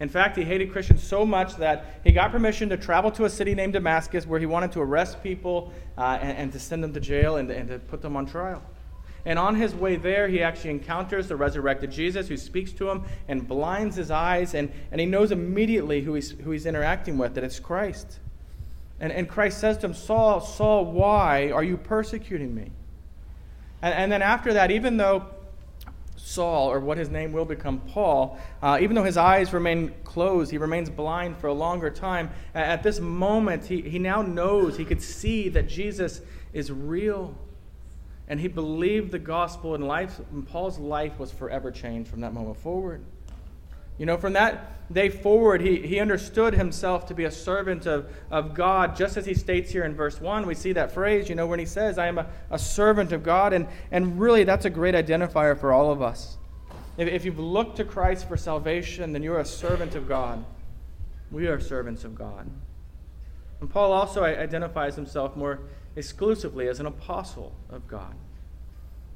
In 0.00 0.08
fact, 0.08 0.36
he 0.36 0.42
hated 0.42 0.72
Christians 0.72 1.04
so 1.04 1.24
much 1.24 1.54
that 1.56 2.00
he 2.02 2.10
got 2.10 2.32
permission 2.32 2.68
to 2.70 2.76
travel 2.76 3.12
to 3.12 3.26
a 3.26 3.30
city 3.30 3.54
named 3.54 3.74
Damascus 3.74 4.26
where 4.26 4.40
he 4.40 4.46
wanted 4.46 4.72
to 4.72 4.80
arrest 4.80 5.22
people 5.22 5.72
uh, 5.96 6.18
and, 6.20 6.36
and, 6.36 6.52
to 6.52 6.58
send 6.58 6.82
them 6.82 6.92
to 6.94 7.00
jail 7.00 7.36
and, 7.36 7.48
and 7.50 7.68
to 7.68 7.78
put 7.78 8.02
them 8.02 8.16
on 8.16 8.26
trial. 8.26 8.60
And 9.26 9.38
on 9.38 9.54
his 9.54 9.74
way 9.74 9.96
there, 9.96 10.28
he 10.28 10.42
actually 10.42 10.70
encounters 10.70 11.28
the 11.28 11.36
resurrected 11.36 11.90
Jesus 11.90 12.28
who 12.28 12.36
speaks 12.36 12.72
to 12.72 12.90
him 12.90 13.04
and 13.26 13.48
blinds 13.48 13.96
his 13.96 14.10
eyes, 14.10 14.54
and, 14.54 14.70
and 14.92 15.00
he 15.00 15.06
knows 15.06 15.32
immediately 15.32 16.02
who 16.02 16.14
he's, 16.14 16.32
who 16.32 16.50
he's 16.50 16.66
interacting 16.66 17.16
with, 17.16 17.34
that 17.34 17.44
it's 17.44 17.58
Christ. 17.58 18.18
And, 19.00 19.12
and 19.12 19.28
Christ 19.28 19.58
says 19.60 19.78
to 19.78 19.86
him, 19.86 19.94
Saul, 19.94 20.40
Saul, 20.40 20.84
why 20.84 21.50
are 21.50 21.64
you 21.64 21.76
persecuting 21.76 22.54
me? 22.54 22.70
And, 23.82 23.94
and 23.94 24.12
then 24.12 24.22
after 24.22 24.52
that, 24.54 24.70
even 24.70 24.98
though 24.98 25.26
Saul, 26.16 26.70
or 26.70 26.80
what 26.80 26.96
his 26.96 27.10
name 27.10 27.32
will 27.32 27.44
become, 27.44 27.80
Paul, 27.80 28.38
uh, 28.62 28.78
even 28.80 28.94
though 28.94 29.04
his 29.04 29.16
eyes 29.16 29.52
remain 29.52 29.92
closed, 30.04 30.50
he 30.50 30.58
remains 30.58 30.88
blind 30.88 31.36
for 31.38 31.48
a 31.48 31.52
longer 31.52 31.90
time. 31.90 32.30
At 32.54 32.82
this 32.82 33.00
moment, 33.00 33.64
he, 33.66 33.82
he 33.82 33.98
now 33.98 34.22
knows, 34.22 34.76
he 34.76 34.84
could 34.84 35.02
see 35.02 35.48
that 35.50 35.68
Jesus 35.68 36.20
is 36.52 36.70
real. 36.70 37.36
And 38.28 38.40
he 38.40 38.48
believed 38.48 39.10
the 39.10 39.18
gospel, 39.18 39.74
and, 39.74 39.86
life, 39.86 40.18
and 40.32 40.46
Paul's 40.46 40.78
life 40.78 41.18
was 41.18 41.30
forever 41.30 41.70
changed 41.70 42.10
from 42.10 42.20
that 42.20 42.32
moment 42.32 42.56
forward. 42.56 43.04
You 43.98 44.06
know, 44.06 44.16
from 44.16 44.32
that 44.32 44.92
day 44.92 45.08
forward, 45.08 45.60
he, 45.60 45.86
he 45.86 46.00
understood 46.00 46.54
himself 46.54 47.06
to 47.06 47.14
be 47.14 47.24
a 47.24 47.30
servant 47.30 47.86
of, 47.86 48.10
of 48.30 48.54
God, 48.54 48.96
just 48.96 49.16
as 49.16 49.24
he 49.24 49.34
states 49.34 49.70
here 49.70 49.84
in 49.84 49.94
verse 49.94 50.20
1. 50.20 50.46
We 50.46 50.54
see 50.54 50.72
that 50.72 50.92
phrase, 50.92 51.28
you 51.28 51.34
know, 51.34 51.46
when 51.46 51.58
he 51.58 51.66
says, 51.66 51.96
I 51.96 52.08
am 52.08 52.18
a, 52.18 52.26
a 52.50 52.58
servant 52.58 53.12
of 53.12 53.22
God. 53.22 53.52
And, 53.52 53.68
and 53.92 54.18
really, 54.18 54.42
that's 54.42 54.64
a 54.64 54.70
great 54.70 54.94
identifier 54.94 55.58
for 55.58 55.72
all 55.72 55.92
of 55.92 56.02
us. 56.02 56.38
If, 56.96 57.08
if 57.08 57.24
you've 57.24 57.38
looked 57.38 57.76
to 57.76 57.84
Christ 57.84 58.26
for 58.26 58.36
salvation, 58.36 59.12
then 59.12 59.22
you're 59.22 59.38
a 59.38 59.44
servant 59.44 59.94
of 59.94 60.08
God. 60.08 60.44
We 61.30 61.46
are 61.46 61.60
servants 61.60 62.04
of 62.04 62.14
God. 62.14 62.50
And 63.60 63.70
Paul 63.70 63.92
also 63.92 64.24
identifies 64.24 64.96
himself 64.96 65.36
more 65.36 65.60
exclusively 65.96 66.68
as 66.68 66.80
an 66.80 66.86
apostle 66.86 67.52
of 67.70 67.86
God. 67.86 68.14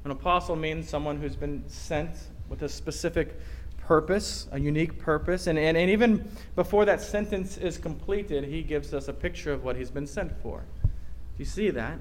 An 0.05 0.11
apostle 0.11 0.55
means 0.55 0.89
someone 0.89 1.19
who's 1.19 1.35
been 1.35 1.63
sent 1.67 2.11
with 2.47 2.61
a 2.61 2.69
specific 2.69 3.39
purpose, 3.77 4.47
a 4.51 4.59
unique 4.59 4.99
purpose. 4.99 5.47
And, 5.47 5.57
and, 5.59 5.75
and 5.75 5.89
even 5.89 6.29
before 6.55 6.85
that 6.85 7.01
sentence 7.01 7.57
is 7.57 7.77
completed, 7.77 8.43
he 8.43 8.61
gives 8.61 8.93
us 8.93 9.07
a 9.07 9.13
picture 9.13 9.51
of 9.51 9.63
what 9.63 9.75
he's 9.75 9.91
been 9.91 10.07
sent 10.07 10.31
for. 10.41 10.63
Do 10.83 10.89
you 11.37 11.45
see 11.45 11.69
that? 11.71 11.97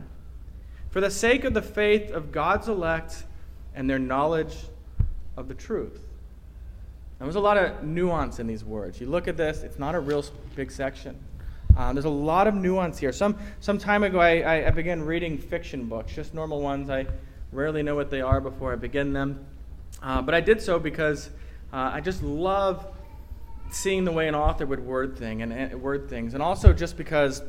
For 0.91 1.01
the 1.01 1.11
sake 1.11 1.45
of 1.45 1.55
the 1.55 1.63
faith 1.63 2.11
of 2.11 2.31
God's 2.31 2.69
elect 2.69 3.25
and 3.75 3.89
their 3.89 3.99
knowledge 3.99 4.57
of 5.37 5.49
the 5.49 5.55
truth. 5.55 6.01
Now, 7.19 7.27
there's 7.27 7.37
a 7.37 7.41
lot 7.41 7.57
of 7.57 7.83
nuance 7.83 8.39
in 8.39 8.47
these 8.47 8.65
words. 8.65 9.01
You 9.01 9.09
look 9.09 9.27
at 9.27 9.37
this, 9.37 9.63
it's 9.63 9.79
not 9.79 9.95
a 9.95 10.01
real 10.01 10.25
big 10.55 10.71
section. 10.71 11.19
Um, 11.79 11.95
there's 11.95 12.07
a 12.07 12.11
lot 12.11 12.49
of 12.49 12.57
nuance 12.57 12.99
here. 12.99 13.13
Some, 13.13 13.39
some 13.61 13.79
time 13.79 14.03
ago, 14.03 14.19
I, 14.19 14.41
I, 14.41 14.67
I 14.67 14.71
began 14.71 15.01
reading 15.01 15.39
fiction 15.39 15.85
books, 15.87 16.13
just 16.13 16.35
normal 16.35 16.61
ones. 16.61 16.91
I 16.91 17.07
rarely 17.53 17.85
know 17.85 17.95
what 17.95 18.11
they 18.11 18.21
are 18.21 18.41
before 18.41 18.73
I 18.73 18.77
begin 18.77 19.13
them. 19.13 19.47
Uh, 20.03 20.21
but 20.21 20.35
I 20.35 20.41
did 20.41 20.61
so 20.61 20.81
because 20.81 21.31
uh, 21.73 21.91
I 21.95 22.01
just 22.01 22.21
love 22.21 22.85
seeing 23.71 24.05
the 24.05 24.11
way 24.11 24.27
an 24.27 24.35
author 24.35 24.67
would 24.67 24.85
word 24.85 25.17
thing 25.17 25.43
and, 25.43 25.53
and 25.53 25.81
word 25.81 26.11
things, 26.11 26.35
and 26.35 26.43
also 26.43 26.73
just 26.73 26.97
because 26.97 27.43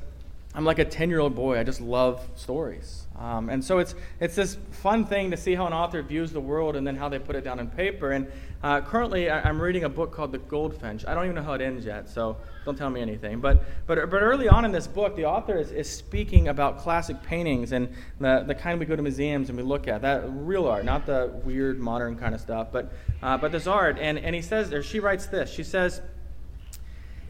I'm 0.60 0.66
like 0.66 0.80
a 0.80 0.84
10 0.84 1.10
year 1.10 1.20
old 1.20 1.36
boy. 1.36 1.58
I 1.58 1.64
just 1.64 1.80
love 1.80 2.22
stories. 2.36 3.08
Um, 3.18 3.48
and 3.48 3.64
so 3.64 3.78
it's, 3.78 3.96
it's 4.20 4.36
this 4.36 4.58
fun 4.72 5.06
thing 5.06 5.32
to 5.32 5.38
see 5.38 5.56
how 5.56 5.66
an 5.66 5.72
author 5.72 6.02
views 6.02 6.34
the 6.34 6.42
world 6.42 6.76
and 6.76 6.86
then 6.86 6.98
how 6.98 7.08
they 7.08 7.18
put 7.18 7.38
it 7.38 7.46
down 7.46 7.60
in 7.60 7.70
paper. 7.70 8.12
And 8.12 8.30
uh, 8.62 8.82
currently, 8.82 9.30
I, 9.30 9.48
am 9.48 9.62
reading 9.62 9.86
a 9.86 9.90
book 9.90 10.12
called 10.12 10.34
The 10.34 10.38
Goldfinch. 10.38 11.06
I 11.08 11.16
don't 11.16 11.24
even 11.24 11.38
know 11.38 11.44
how 11.44 11.54
it 11.54 11.62
ends 11.62 11.86
yet, 11.86 12.10
so 12.10 12.36
don't 12.66 12.78
tell 12.78 12.90
me 12.90 13.00
anything. 13.00 13.40
But, 13.40 13.64
but, 13.88 14.10
but 14.10 14.22
early 14.22 14.50
on 14.50 14.66
in 14.66 14.74
this 14.74 14.86
book, 14.86 15.16
the 15.16 15.24
author 15.24 15.58
is, 15.58 15.72
is 15.72 15.90
speaking 15.90 16.50
about 16.50 16.80
classic 16.80 17.24
paintings 17.24 17.72
and 17.72 17.88
the, 18.20 18.44
the 18.46 18.54
kind 18.54 18.82
we 18.82 18.86
go 18.86 18.98
to 18.98 19.02
museums 19.02 19.48
and 19.48 19.58
we 19.58 19.64
look 19.64 19.88
at. 19.88 20.02
That 20.02 20.26
real 20.28 20.68
art, 20.68 20.84
not 20.84 21.06
the 21.06 21.32
weird 21.46 21.80
modern 21.80 22.18
kind 22.18 22.36
of 22.36 22.42
stuff, 22.42 22.68
but, 22.74 22.92
uh, 23.24 23.38
but 23.38 23.54
this 23.54 23.66
art. 23.66 23.98
And, 23.98 24.20
and 24.20 24.36
he 24.36 24.42
says, 24.42 24.74
or 24.74 24.84
she 24.84 25.00
writes 25.00 25.28
this 25.28 25.50
She 25.50 25.64
says, 25.64 26.02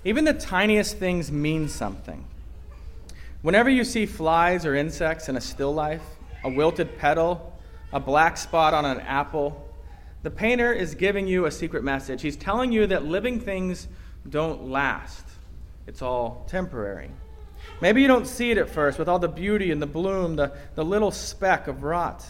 Even 0.03 0.23
the 0.23 0.33
tiniest 0.33 0.97
things 0.97 1.31
mean 1.31 1.67
something. 1.67 2.25
Whenever 3.41 3.69
you 3.69 3.85
see 3.85 4.05
flies 4.05 4.65
or 4.65 4.75
insects 4.75 5.29
in 5.29 5.37
a 5.37 5.41
still 5.41 5.73
life, 5.73 6.03
a 6.43 6.49
wilted 6.49 6.97
petal, 6.97 7.57
a 7.93 7.99
black 7.99 8.35
spot 8.35 8.73
on 8.73 8.83
an 8.83 8.99
apple, 8.99 9.65
the 10.23 10.29
painter 10.29 10.73
is 10.73 10.93
giving 10.93 11.25
you 11.25 11.45
a 11.45 11.51
secret 11.51 11.81
message. 11.81 12.21
He's 12.21 12.35
telling 12.35 12.73
you 12.73 12.87
that 12.87 13.05
living 13.05 13.39
things 13.39 13.87
don't 14.29 14.67
last, 14.67 15.25
it's 15.87 16.01
all 16.01 16.45
temporary. 16.49 17.11
Maybe 17.81 18.01
you 18.01 18.09
don't 18.09 18.27
see 18.27 18.51
it 18.51 18.57
at 18.57 18.69
first 18.69 18.99
with 18.99 19.07
all 19.07 19.19
the 19.19 19.29
beauty 19.29 19.71
and 19.71 19.81
the 19.81 19.87
bloom, 19.87 20.35
the, 20.35 20.51
the 20.75 20.83
little 20.83 21.11
speck 21.11 21.67
of 21.69 21.83
rot. 21.83 22.25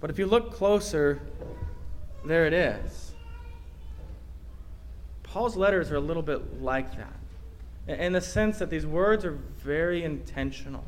But 0.00 0.08
if 0.08 0.18
you 0.18 0.24
look 0.24 0.54
closer, 0.54 1.20
there 2.24 2.46
it 2.46 2.54
is. 2.54 3.12
Paul's 5.22 5.56
letters 5.56 5.90
are 5.90 5.96
a 5.96 6.00
little 6.00 6.22
bit 6.22 6.62
like 6.62 6.96
that 6.96 7.21
in 7.86 8.12
the 8.12 8.20
sense 8.20 8.58
that 8.58 8.70
these 8.70 8.86
words 8.86 9.24
are 9.24 9.38
very 9.58 10.04
intentional. 10.04 10.84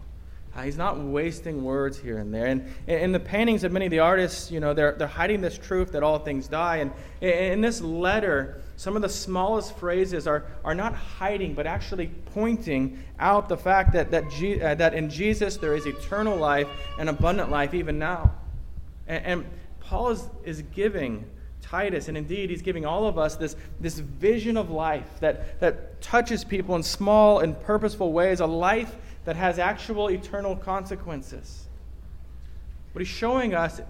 Uh, 0.57 0.63
he's 0.63 0.77
not 0.77 0.97
wasting 0.99 1.65
words 1.65 1.99
here 1.99 2.19
and 2.19 2.33
there. 2.33 2.47
And 2.47 2.73
in 2.87 3.11
the 3.11 3.19
paintings 3.19 3.65
of 3.65 3.73
many 3.73 3.87
of 3.87 3.91
the 3.91 3.99
artists, 3.99 4.53
you 4.53 4.61
know, 4.61 4.73
they're, 4.73 4.93
they're 4.93 5.09
hiding 5.09 5.41
this 5.41 5.59
truth 5.59 5.91
that 5.93 6.05
all 6.05 6.21
things 6.21 6.47
die. 6.47 6.77
And 6.77 6.93
in 7.21 7.61
this 7.61 7.81
letter, 7.81 8.63
some 8.77 8.95
of 8.95 9.03
the 9.03 9.09
smallest 9.09 9.77
phrases 9.77 10.29
are, 10.29 10.45
are 10.65 10.75
not 10.75 10.95
hiding, 10.95 11.55
but 11.55 11.67
actually 11.67 12.07
pointing 12.27 13.03
out 13.19 13.49
the 13.49 13.57
fact 13.57 13.93
that, 13.95 14.13
that, 14.13 14.31
G, 14.31 14.63
uh, 14.63 14.77
that 14.77 14.95
in 14.95 15.11
Jesus 15.11 15.57
there 15.57 15.75
is 15.75 15.87
eternal 15.87 16.37
life 16.37 16.69
and 17.01 17.09
abundant 17.09 17.51
life 17.51 17.75
even 17.75 17.99
now. 17.99 18.33
And, 19.09 19.25
and 19.25 19.47
Paul 19.81 20.11
is, 20.11 20.23
is 20.45 20.63
giving 20.63 21.25
Titus, 21.65 22.09
and 22.09 22.17
indeed, 22.17 22.51
he's 22.51 22.63
giving 22.63 22.85
all 22.85 23.07
of 23.07 23.19
us 23.19 23.37
this, 23.37 23.57
this 23.81 23.99
vision 23.99 24.57
of 24.57 24.71
life 24.71 25.09
that, 25.21 25.59
that 25.61 26.01
touches 26.03 26.45
people 26.45 26.77
in 26.77 26.83
small 26.83 27.41
and 27.41 27.59
purposeful 27.63 28.13
ways, 28.13 28.41
a 28.41 28.47
life 28.47 28.95
that 29.25 29.37
has 29.37 29.59
actual 29.59 30.11
eternal 30.11 30.55
consequences. 30.55 31.67
What 32.93 33.01
he's 33.01 33.09
showing 33.09 33.55
us 33.55 33.81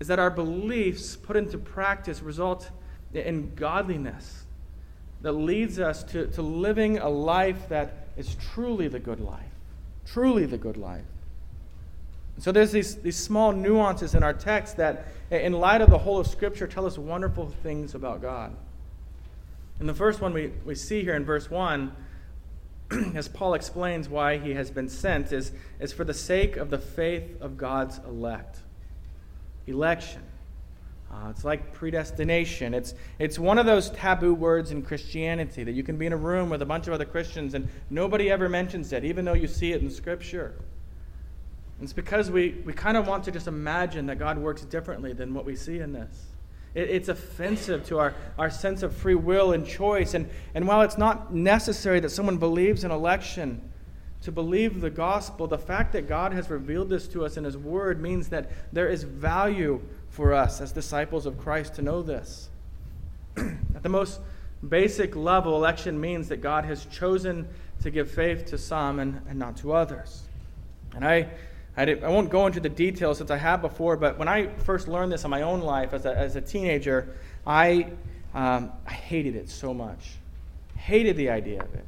is 0.00 0.08
that 0.08 0.18
our 0.18 0.30
beliefs 0.30 1.16
put 1.16 1.36
into 1.36 1.58
practice 1.58 2.22
result 2.22 2.70
in 3.12 3.54
godliness 3.54 4.44
that 5.20 5.32
leads 5.32 5.78
us 5.78 6.02
to, 6.04 6.26
to 6.28 6.42
living 6.42 6.98
a 6.98 7.08
life 7.08 7.68
that 7.68 8.08
is 8.16 8.36
truly 8.52 8.88
the 8.88 8.98
good 8.98 9.20
life. 9.20 9.42
Truly 10.06 10.46
the 10.46 10.58
good 10.58 10.76
life. 10.76 11.04
So 12.38 12.52
there's 12.52 12.70
these, 12.70 12.96
these 12.96 13.16
small 13.16 13.52
nuances 13.52 14.14
in 14.14 14.22
our 14.22 14.32
text 14.32 14.76
that, 14.76 15.08
in 15.30 15.52
light 15.52 15.80
of 15.80 15.90
the 15.90 15.98
whole 15.98 16.18
of 16.18 16.26
Scripture, 16.26 16.66
tell 16.66 16.86
us 16.86 16.96
wonderful 16.96 17.48
things 17.62 17.94
about 17.94 18.22
God. 18.22 18.54
And 19.80 19.88
the 19.88 19.94
first 19.94 20.20
one 20.20 20.32
we, 20.32 20.52
we 20.64 20.74
see 20.74 21.02
here 21.02 21.14
in 21.14 21.24
verse 21.24 21.50
1, 21.50 21.92
as 23.14 23.28
Paul 23.28 23.54
explains 23.54 24.08
why 24.08 24.38
he 24.38 24.54
has 24.54 24.70
been 24.70 24.88
sent, 24.88 25.32
is, 25.32 25.52
is 25.80 25.92
for 25.92 26.04
the 26.04 26.14
sake 26.14 26.56
of 26.56 26.70
the 26.70 26.78
faith 26.78 27.40
of 27.40 27.56
God's 27.56 27.98
elect. 28.06 28.60
Election. 29.66 30.22
Uh, 31.10 31.30
it's 31.30 31.44
like 31.44 31.72
predestination. 31.72 32.74
It's, 32.74 32.94
it's 33.18 33.38
one 33.38 33.58
of 33.58 33.66
those 33.66 33.90
taboo 33.90 34.34
words 34.34 34.70
in 34.70 34.82
Christianity 34.82 35.64
that 35.64 35.72
you 35.72 35.82
can 35.82 35.96
be 35.96 36.06
in 36.06 36.12
a 36.12 36.18
room 36.18 36.50
with 36.50 36.62
a 36.62 36.66
bunch 36.66 36.86
of 36.86 36.92
other 36.92 37.04
Christians 37.04 37.54
and 37.54 37.68
nobody 37.90 38.30
ever 38.30 38.48
mentions 38.48 38.92
it, 38.92 39.04
even 39.04 39.24
though 39.24 39.34
you 39.34 39.48
see 39.48 39.72
it 39.72 39.80
in 39.80 39.90
Scripture. 39.90 40.54
It's 41.80 41.92
because 41.92 42.30
we, 42.30 42.56
we 42.64 42.72
kind 42.72 42.96
of 42.96 43.06
want 43.06 43.24
to 43.24 43.30
just 43.30 43.46
imagine 43.46 44.06
that 44.06 44.18
God 44.18 44.38
works 44.38 44.62
differently 44.62 45.12
than 45.12 45.32
what 45.32 45.44
we 45.44 45.54
see 45.54 45.78
in 45.78 45.92
this. 45.92 46.26
It, 46.74 46.90
it's 46.90 47.08
offensive 47.08 47.84
to 47.86 47.98
our, 47.98 48.14
our 48.36 48.50
sense 48.50 48.82
of 48.82 48.94
free 48.94 49.14
will 49.14 49.52
and 49.52 49.66
choice. 49.66 50.14
And, 50.14 50.28
and 50.54 50.66
while 50.66 50.82
it's 50.82 50.98
not 50.98 51.32
necessary 51.32 52.00
that 52.00 52.10
someone 52.10 52.38
believes 52.38 52.82
in 52.82 52.90
election 52.90 53.62
to 54.22 54.32
believe 54.32 54.80
the 54.80 54.90
gospel, 54.90 55.46
the 55.46 55.58
fact 55.58 55.92
that 55.92 56.08
God 56.08 56.32
has 56.32 56.50
revealed 56.50 56.88
this 56.88 57.06
to 57.08 57.24
us 57.24 57.36
in 57.36 57.44
His 57.44 57.56
Word 57.56 58.00
means 58.00 58.28
that 58.28 58.50
there 58.72 58.88
is 58.88 59.04
value 59.04 59.80
for 60.10 60.34
us 60.34 60.60
as 60.60 60.72
disciples 60.72 61.26
of 61.26 61.38
Christ 61.38 61.74
to 61.74 61.82
know 61.82 62.02
this. 62.02 62.48
At 63.36 63.84
the 63.84 63.88
most 63.88 64.20
basic 64.68 65.14
level, 65.14 65.54
election 65.54 66.00
means 66.00 66.28
that 66.28 66.38
God 66.38 66.64
has 66.64 66.84
chosen 66.86 67.46
to 67.82 67.90
give 67.90 68.10
faith 68.10 68.46
to 68.46 68.58
some 68.58 68.98
and, 68.98 69.20
and 69.28 69.38
not 69.38 69.56
to 69.58 69.72
others. 69.72 70.22
And 70.96 71.04
I 71.04 71.28
I, 71.78 71.84
did, 71.84 72.02
I 72.02 72.08
won't 72.08 72.28
go 72.28 72.46
into 72.46 72.58
the 72.58 72.68
details 72.68 73.18
since 73.18 73.30
I 73.30 73.36
have 73.36 73.62
before, 73.62 73.96
but 73.96 74.18
when 74.18 74.26
I 74.26 74.48
first 74.48 74.88
learned 74.88 75.12
this 75.12 75.22
in 75.22 75.30
my 75.30 75.42
own 75.42 75.60
life 75.60 75.94
as 75.94 76.06
a, 76.06 76.16
as 76.16 76.34
a 76.34 76.40
teenager, 76.40 77.14
I, 77.46 77.92
um, 78.34 78.72
I 78.84 78.92
hated 78.92 79.36
it 79.36 79.48
so 79.48 79.72
much. 79.72 80.16
Hated 80.76 81.16
the 81.16 81.30
idea 81.30 81.62
of 81.62 81.72
it. 81.74 81.84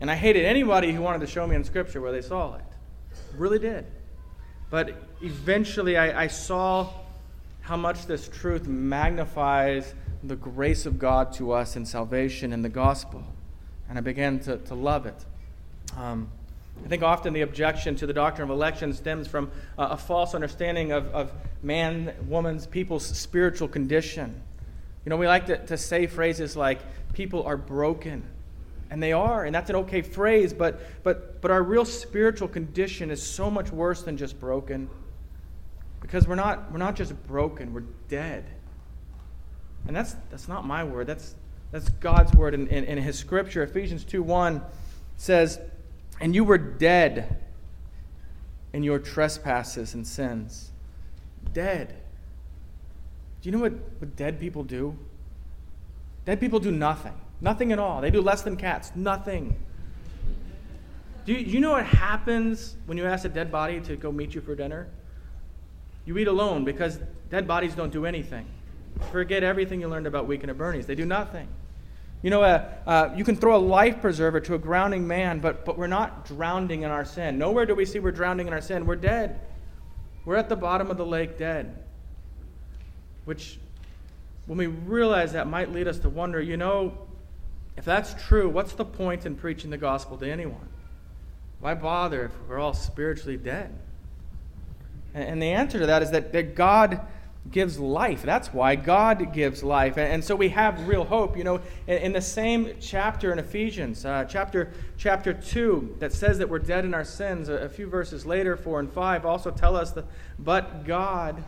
And 0.00 0.10
I 0.10 0.14
hated 0.14 0.46
anybody 0.46 0.92
who 0.92 1.02
wanted 1.02 1.20
to 1.20 1.26
show 1.26 1.46
me 1.46 1.56
in 1.56 1.62
Scripture 1.64 2.00
where 2.00 2.10
they 2.10 2.22
saw 2.22 2.54
it. 2.54 2.64
Really 3.36 3.58
did. 3.58 3.84
But 4.70 4.94
eventually 5.20 5.98
I, 5.98 6.22
I 6.22 6.26
saw 6.28 6.88
how 7.60 7.76
much 7.76 8.06
this 8.06 8.28
truth 8.28 8.66
magnifies 8.66 9.92
the 10.24 10.36
grace 10.36 10.86
of 10.86 10.98
God 10.98 11.34
to 11.34 11.52
us 11.52 11.76
in 11.76 11.84
salvation 11.84 12.54
and 12.54 12.64
the 12.64 12.70
gospel. 12.70 13.22
And 13.90 13.98
I 13.98 14.00
began 14.00 14.40
to, 14.40 14.56
to 14.56 14.74
love 14.74 15.04
it. 15.04 15.22
Um, 15.98 16.30
I 16.84 16.88
think 16.88 17.02
often 17.02 17.32
the 17.32 17.42
objection 17.42 17.96
to 17.96 18.06
the 18.06 18.12
doctrine 18.12 18.48
of 18.48 18.56
election 18.56 18.92
stems 18.92 19.28
from 19.28 19.50
uh, 19.76 19.88
a 19.90 19.96
false 19.96 20.34
understanding 20.34 20.92
of, 20.92 21.06
of 21.08 21.32
man, 21.62 22.14
woman's, 22.26 22.66
people's 22.66 23.04
spiritual 23.04 23.68
condition. 23.68 24.40
You 25.04 25.10
know, 25.10 25.16
we 25.16 25.26
like 25.26 25.46
to, 25.46 25.58
to 25.66 25.76
say 25.76 26.06
phrases 26.06 26.56
like, 26.56 26.80
people 27.12 27.42
are 27.44 27.56
broken. 27.56 28.24
And 28.90 29.02
they 29.02 29.12
are, 29.12 29.44
and 29.44 29.54
that's 29.54 29.68
an 29.68 29.76
okay 29.76 30.00
phrase, 30.00 30.54
but, 30.54 30.80
but, 31.02 31.42
but 31.42 31.50
our 31.50 31.62
real 31.62 31.84
spiritual 31.84 32.48
condition 32.48 33.10
is 33.10 33.22
so 33.22 33.50
much 33.50 33.70
worse 33.70 34.02
than 34.02 34.16
just 34.16 34.40
broken. 34.40 34.88
Because 36.00 36.26
we're 36.26 36.36
not, 36.36 36.72
we're 36.72 36.78
not 36.78 36.96
just 36.96 37.14
broken, 37.26 37.74
we're 37.74 37.84
dead. 38.08 38.44
And 39.86 39.94
that's, 39.94 40.16
that's 40.30 40.48
not 40.48 40.66
my 40.66 40.84
word, 40.84 41.06
that's, 41.06 41.34
that's 41.70 41.88
God's 41.90 42.32
word 42.32 42.54
in, 42.54 42.66
in, 42.68 42.84
in 42.84 42.98
His 42.98 43.18
scripture. 43.18 43.62
Ephesians 43.62 44.04
2 44.04 44.22
1 44.22 44.62
says, 45.18 45.60
And 46.20 46.34
you 46.34 46.44
were 46.44 46.58
dead 46.58 47.36
in 48.72 48.82
your 48.82 48.98
trespasses 48.98 49.94
and 49.94 50.06
sins. 50.06 50.70
Dead. 51.52 51.94
Do 53.40 53.48
you 53.48 53.56
know 53.56 53.62
what, 53.62 53.72
what 53.98 54.16
dead 54.16 54.40
people 54.40 54.64
do? 54.64 54.96
Dead 56.24 56.40
people 56.40 56.60
do 56.60 56.70
nothing. 56.70 57.14
Nothing 57.40 57.72
at 57.72 57.78
all. 57.78 58.00
They 58.00 58.10
do 58.10 58.20
less 58.20 58.42
than 58.42 58.56
cats. 58.56 58.92
Nothing. 58.94 59.56
Do 61.24 61.32
you, 61.32 61.38
you 61.38 61.60
know 61.60 61.70
what 61.70 61.86
happens 61.86 62.76
when 62.86 62.98
you 62.98 63.04
ask 63.04 63.24
a 63.24 63.28
dead 63.28 63.52
body 63.52 63.80
to 63.82 63.96
go 63.96 64.10
meet 64.10 64.34
you 64.34 64.40
for 64.40 64.54
dinner? 64.54 64.88
You 66.04 66.16
eat 66.18 66.26
alone 66.26 66.64
because 66.64 66.98
dead 67.30 67.46
bodies 67.46 67.74
don't 67.74 67.92
do 67.92 68.06
anything. 68.06 68.46
Forget 69.12 69.44
everything 69.44 69.80
you 69.80 69.88
learned 69.88 70.06
about 70.06 70.26
Weekend 70.26 70.50
at 70.50 70.58
Bernie's. 70.58 70.86
They 70.86 70.94
do 70.94 71.04
nothing. 71.04 71.48
You 72.22 72.30
know, 72.30 72.42
uh, 72.42 72.68
uh, 72.86 73.10
you 73.14 73.22
can 73.22 73.36
throw 73.36 73.56
a 73.56 73.58
life 73.58 74.00
preserver 74.00 74.40
to 74.40 74.54
a 74.54 74.58
drowning 74.58 75.06
man, 75.06 75.38
but, 75.38 75.64
but 75.64 75.78
we're 75.78 75.86
not 75.86 76.24
drowning 76.24 76.82
in 76.82 76.90
our 76.90 77.04
sin. 77.04 77.38
Nowhere 77.38 77.64
do 77.64 77.74
we 77.74 77.84
see 77.84 78.00
we're 78.00 78.10
drowning 78.10 78.48
in 78.48 78.52
our 78.52 78.60
sin. 78.60 78.86
We're 78.86 78.96
dead. 78.96 79.40
We're 80.24 80.36
at 80.36 80.48
the 80.48 80.56
bottom 80.56 80.90
of 80.90 80.96
the 80.96 81.06
lake 81.06 81.38
dead. 81.38 81.84
Which, 83.24 83.58
when 84.46 84.58
we 84.58 84.66
realize 84.66 85.32
that, 85.32 85.46
might 85.46 85.72
lead 85.72 85.86
us 85.86 86.00
to 86.00 86.08
wonder 86.08 86.40
you 86.40 86.56
know, 86.56 86.98
if 87.76 87.84
that's 87.84 88.20
true, 88.26 88.48
what's 88.48 88.72
the 88.72 88.84
point 88.84 89.24
in 89.24 89.36
preaching 89.36 89.70
the 89.70 89.78
gospel 89.78 90.16
to 90.18 90.28
anyone? 90.28 90.68
Why 91.60 91.74
bother 91.74 92.24
if 92.24 92.32
we're 92.48 92.58
all 92.58 92.74
spiritually 92.74 93.36
dead? 93.36 93.78
And, 95.14 95.24
and 95.24 95.42
the 95.42 95.52
answer 95.52 95.78
to 95.78 95.86
that 95.86 96.02
is 96.02 96.10
that, 96.10 96.32
that 96.32 96.56
God 96.56 97.00
gives 97.50 97.78
life. 97.78 98.22
That's 98.22 98.52
why 98.52 98.76
God 98.76 99.32
gives 99.32 99.62
life. 99.62 99.96
And, 99.96 100.22
so 100.22 100.36
we 100.36 100.50
have 100.50 100.86
real 100.86 101.04
hope. 101.04 101.36
You 101.36 101.44
know, 101.44 101.60
in, 101.86 102.12
the 102.12 102.20
same 102.20 102.74
chapter 102.80 103.32
in 103.32 103.38
Ephesians, 103.38 104.04
uh, 104.04 104.24
chapter, 104.28 104.72
chapter 104.96 105.32
2, 105.32 105.96
that 105.98 106.12
says 106.12 106.38
that 106.38 106.48
we're 106.48 106.58
dead 106.58 106.84
in 106.84 106.94
our 106.94 107.04
sins, 107.04 107.48
a, 107.48 107.54
a, 107.54 107.68
few 107.68 107.88
verses 107.88 108.26
later, 108.26 108.56
4 108.56 108.80
and 108.80 108.92
5, 108.92 109.24
also 109.24 109.50
tell 109.50 109.76
us 109.76 109.92
that, 109.92 110.04
but 110.38 110.84
God, 110.84 111.42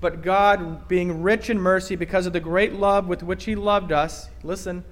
but 0.00 0.22
God, 0.22 0.88
being 0.88 1.22
rich 1.22 1.50
in 1.50 1.60
mercy 1.60 1.94
because 1.96 2.26
of 2.26 2.32
the 2.32 2.40
great 2.40 2.74
love 2.74 3.06
with 3.06 3.22
which 3.22 3.44
He 3.44 3.54
loved 3.54 3.92
us, 3.92 4.28
listen, 4.42 4.84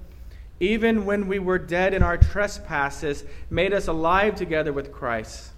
even 0.59 1.05
when 1.05 1.27
we 1.27 1.39
were 1.39 1.59
dead 1.59 1.93
in 1.93 2.03
our 2.03 2.17
trespasses, 2.17 3.23
made 3.49 3.73
us 3.73 3.87
alive 3.87 4.35
together 4.35 4.73
with 4.73 4.91
Christ. 4.91 5.51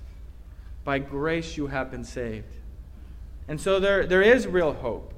By 0.84 1.00
grace 1.00 1.58
you 1.58 1.68
have 1.68 1.92
been 1.92 2.04
saved 2.04 2.59
and 3.50 3.60
so 3.60 3.80
there, 3.80 4.06
there 4.06 4.22
is 4.22 4.46
real 4.46 4.74
hope. 4.74 5.12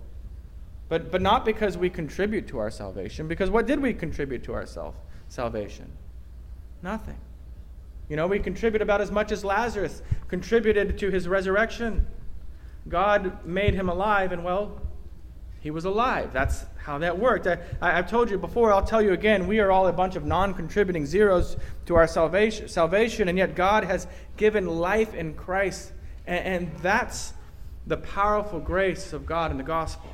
But, 0.88 1.12
but 1.12 1.22
not 1.22 1.46
because 1.46 1.78
we 1.78 1.90
contribute 1.90 2.48
to 2.48 2.60
our 2.60 2.72
salvation, 2.72 3.28
because 3.28 3.50
what 3.50 3.68
did 3.68 3.82
we 3.82 3.94
contribute 3.94 4.44
to 4.46 4.54
our 4.54 4.66
self, 4.66 4.96
salvation? 5.28 5.92
Nothing. 6.82 7.18
You 8.08 8.16
know, 8.16 8.28
we 8.28 8.40
contribute 8.40 8.82
about 8.82 9.02
as 9.02 9.12
much 9.12 9.34
as 9.34 9.44
Lazarus 9.44 10.02
contributed 10.30 10.98
to 10.98 11.12
his 11.12 11.28
resurrection. 11.28 12.08
God 12.88 13.46
made 13.46 13.74
him 13.74 13.90
alive, 13.90 14.32
and 14.32 14.46
well, 14.46 14.82
he 15.60 15.70
was 15.70 15.84
alive. 15.84 16.32
That's 16.32 16.66
how 16.78 16.98
that 17.00 17.20
worked. 17.20 17.48
I, 17.48 17.58
have 17.82 18.10
told 18.10 18.32
you 18.32 18.38
before, 18.38 18.72
I'll 18.72 18.84
tell 18.84 19.02
you 19.02 19.12
again, 19.12 19.46
we 19.46 19.60
are 19.60 19.72
all 19.72 19.88
a 19.88 19.94
bunch 19.94 20.16
of 20.16 20.26
non 20.26 20.54
contributing 20.54 21.06
zeros 21.06 21.58
to 21.86 21.96
our 21.96 22.08
salvation, 22.08 22.70
salvation, 22.70 23.28
and 23.28 23.38
yet 23.38 23.56
God 23.56 23.84
has 23.84 24.08
given 24.38 24.66
life 24.68 25.14
in 25.14 25.34
Christ. 25.34 25.92
And, 26.26 26.46
and 26.46 26.78
that's 26.80 27.34
the 27.88 27.98
powerful 27.98 28.60
grace 28.60 29.14
of 29.14 29.26
God 29.26 29.52
in 29.52 29.58
the 29.58 29.64
gospel. 29.64 30.10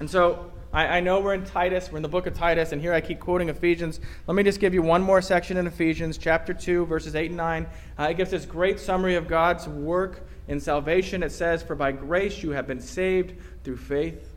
And 0.00 0.08
so 0.08 0.52
I, 0.72 0.98
I, 0.98 1.00
know 1.00 1.20
we're 1.20 1.34
in 1.34 1.44
Titus, 1.44 1.90
we're 1.90 1.96
in 1.96 2.02
the 2.02 2.08
book 2.08 2.26
of 2.26 2.34
Titus, 2.34 2.72
and 2.72 2.80
here 2.80 2.92
I 2.92 3.00
keep 3.00 3.20
quoting 3.20 3.48
Ephesians. 3.48 4.00
Let 4.26 4.34
me 4.34 4.42
just 4.42 4.60
give 4.60 4.74
you 4.74 4.82
one 4.82 5.02
more 5.02 5.22
section 5.22 5.56
in 5.56 5.66
Ephesians, 5.66 6.18
chapter 6.18 6.52
2, 6.52 6.86
verses 6.86 7.16
8 7.16 7.30
and 7.30 7.36
9. 7.36 7.66
Uh, 7.98 8.02
it 8.04 8.16
gives 8.16 8.30
this 8.30 8.44
great 8.44 8.78
summary 8.78 9.16
of 9.16 9.26
God's 9.26 9.66
work 9.66 10.28
in 10.46 10.60
salvation. 10.60 11.22
It 11.22 11.32
says, 11.32 11.62
For 11.62 11.74
by 11.74 11.92
grace 11.92 12.42
you 12.42 12.50
have 12.50 12.66
been 12.66 12.80
saved 12.80 13.34
through 13.64 13.78
faith. 13.78 14.34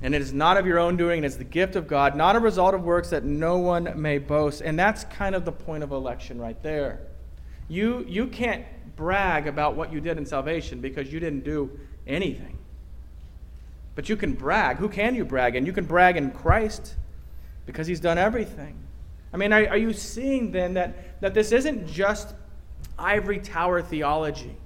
And 0.00 0.14
it 0.14 0.22
is 0.22 0.32
not 0.32 0.56
of 0.56 0.66
your 0.66 0.78
own 0.78 0.96
doing, 0.96 1.24
it 1.24 1.26
is 1.26 1.36
the 1.36 1.44
gift 1.44 1.76
of 1.76 1.88
God, 1.88 2.16
not 2.16 2.36
a 2.36 2.40
result 2.40 2.72
of 2.72 2.84
works 2.84 3.10
that 3.10 3.24
no 3.24 3.58
one 3.58 4.00
may 4.00 4.18
boast. 4.18 4.62
And 4.62 4.78
that's 4.78 5.04
kind 5.04 5.34
of 5.34 5.44
the 5.44 5.52
point 5.52 5.82
of 5.82 5.92
election 5.92 6.40
right 6.40 6.60
there. 6.62 7.00
You, 7.68 8.04
you 8.08 8.28
can't 8.28 8.64
brag 8.98 9.46
about 9.46 9.76
what 9.76 9.92
you 9.92 10.00
did 10.00 10.18
in 10.18 10.26
salvation 10.26 10.80
because 10.80 11.10
you 11.12 11.20
didn't 11.20 11.44
do 11.44 11.70
anything. 12.06 12.58
But 13.94 14.08
you 14.08 14.16
can 14.16 14.32
brag. 14.32 14.78
Who 14.78 14.88
can 14.88 15.14
you 15.14 15.24
brag 15.24 15.54
in? 15.54 15.64
You 15.64 15.72
can 15.72 15.84
brag 15.84 16.16
in 16.16 16.32
Christ 16.32 16.96
because 17.64 17.86
he's 17.86 18.00
done 18.00 18.18
everything. 18.18 18.76
I 19.32 19.36
mean, 19.36 19.52
are, 19.52 19.68
are 19.68 19.76
you 19.76 19.92
seeing 19.92 20.50
then 20.50 20.74
that, 20.74 21.20
that 21.20 21.32
this 21.32 21.52
isn't 21.52 21.86
just 21.86 22.34
ivory 22.98 23.38
tower 23.38 23.82
theology? 23.82 24.56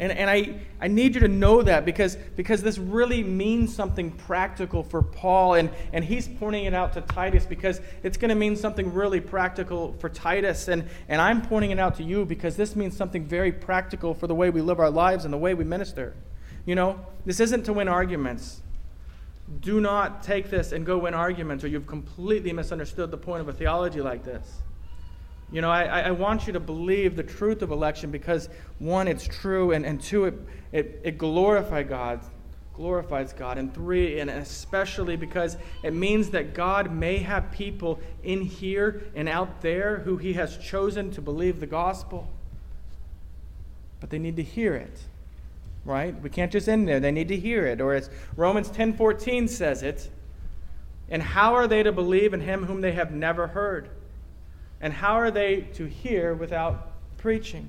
And, 0.00 0.12
and 0.12 0.30
I, 0.30 0.54
I 0.80 0.88
need 0.88 1.14
you 1.14 1.20
to 1.20 1.28
know 1.28 1.60
that 1.60 1.84
because, 1.84 2.16
because 2.34 2.62
this 2.62 2.78
really 2.78 3.22
means 3.22 3.74
something 3.74 4.10
practical 4.10 4.82
for 4.82 5.02
Paul. 5.02 5.54
And, 5.54 5.68
and 5.92 6.02
he's 6.02 6.26
pointing 6.26 6.64
it 6.64 6.72
out 6.72 6.94
to 6.94 7.02
Titus 7.02 7.44
because 7.44 7.82
it's 8.02 8.16
going 8.16 8.30
to 8.30 8.34
mean 8.34 8.56
something 8.56 8.94
really 8.94 9.20
practical 9.20 9.92
for 10.00 10.08
Titus. 10.08 10.68
And, 10.68 10.88
and 11.08 11.20
I'm 11.20 11.42
pointing 11.42 11.70
it 11.70 11.78
out 11.78 11.96
to 11.96 12.02
you 12.02 12.24
because 12.24 12.56
this 12.56 12.74
means 12.74 12.96
something 12.96 13.26
very 13.26 13.52
practical 13.52 14.14
for 14.14 14.26
the 14.26 14.34
way 14.34 14.48
we 14.48 14.62
live 14.62 14.80
our 14.80 14.90
lives 14.90 15.26
and 15.26 15.34
the 15.34 15.38
way 15.38 15.52
we 15.52 15.64
minister. 15.64 16.14
You 16.64 16.76
know, 16.76 16.98
this 17.26 17.38
isn't 17.38 17.64
to 17.64 17.74
win 17.74 17.86
arguments. 17.86 18.62
Do 19.60 19.82
not 19.82 20.22
take 20.22 20.48
this 20.48 20.72
and 20.72 20.86
go 20.86 20.96
win 20.96 21.12
arguments, 21.12 21.62
or 21.62 21.68
you've 21.68 21.86
completely 21.86 22.54
misunderstood 22.54 23.10
the 23.10 23.18
point 23.18 23.42
of 23.42 23.48
a 23.48 23.52
theology 23.52 24.00
like 24.00 24.24
this. 24.24 24.62
You 25.52 25.60
know, 25.60 25.70
I, 25.70 26.02
I 26.02 26.10
want 26.12 26.46
you 26.46 26.52
to 26.52 26.60
believe 26.60 27.16
the 27.16 27.24
truth 27.24 27.62
of 27.62 27.72
election 27.72 28.10
because, 28.12 28.48
one, 28.78 29.08
it's 29.08 29.26
true, 29.26 29.72
and, 29.72 29.84
and 29.84 30.00
two, 30.00 30.26
it, 30.26 30.34
it, 30.70 31.00
it 31.02 31.18
glorifies 31.18 31.88
God, 31.88 32.20
glorifies 32.72 33.32
God, 33.32 33.58
and 33.58 33.74
three, 33.74 34.20
and 34.20 34.30
especially 34.30 35.16
because 35.16 35.56
it 35.82 35.92
means 35.92 36.30
that 36.30 36.54
God 36.54 36.92
may 36.92 37.18
have 37.18 37.50
people 37.50 37.98
in 38.22 38.42
here 38.42 39.02
and 39.16 39.28
out 39.28 39.60
there 39.60 39.98
who 39.98 40.18
He 40.18 40.34
has 40.34 40.56
chosen 40.56 41.10
to 41.10 41.20
believe 41.20 41.58
the 41.58 41.66
gospel, 41.66 42.28
but 43.98 44.10
they 44.10 44.20
need 44.20 44.36
to 44.36 44.44
hear 44.44 44.76
it, 44.76 45.00
right? 45.84 46.14
We 46.22 46.30
can't 46.30 46.52
just 46.52 46.68
end 46.68 46.86
there; 46.86 47.00
they 47.00 47.10
need 47.10 47.28
to 47.28 47.36
hear 47.36 47.66
it, 47.66 47.80
or 47.80 47.92
as 47.94 48.08
Romans 48.36 48.70
ten 48.70 48.92
fourteen 48.92 49.48
says 49.48 49.82
it. 49.82 50.10
And 51.12 51.20
how 51.20 51.54
are 51.56 51.66
they 51.66 51.82
to 51.82 51.90
believe 51.90 52.32
in 52.32 52.40
Him 52.40 52.66
whom 52.66 52.82
they 52.82 52.92
have 52.92 53.10
never 53.10 53.48
heard? 53.48 53.88
And 54.80 54.92
how 54.92 55.14
are 55.14 55.30
they 55.30 55.62
to 55.74 55.86
hear 55.86 56.34
without 56.34 56.92
preaching? 57.18 57.68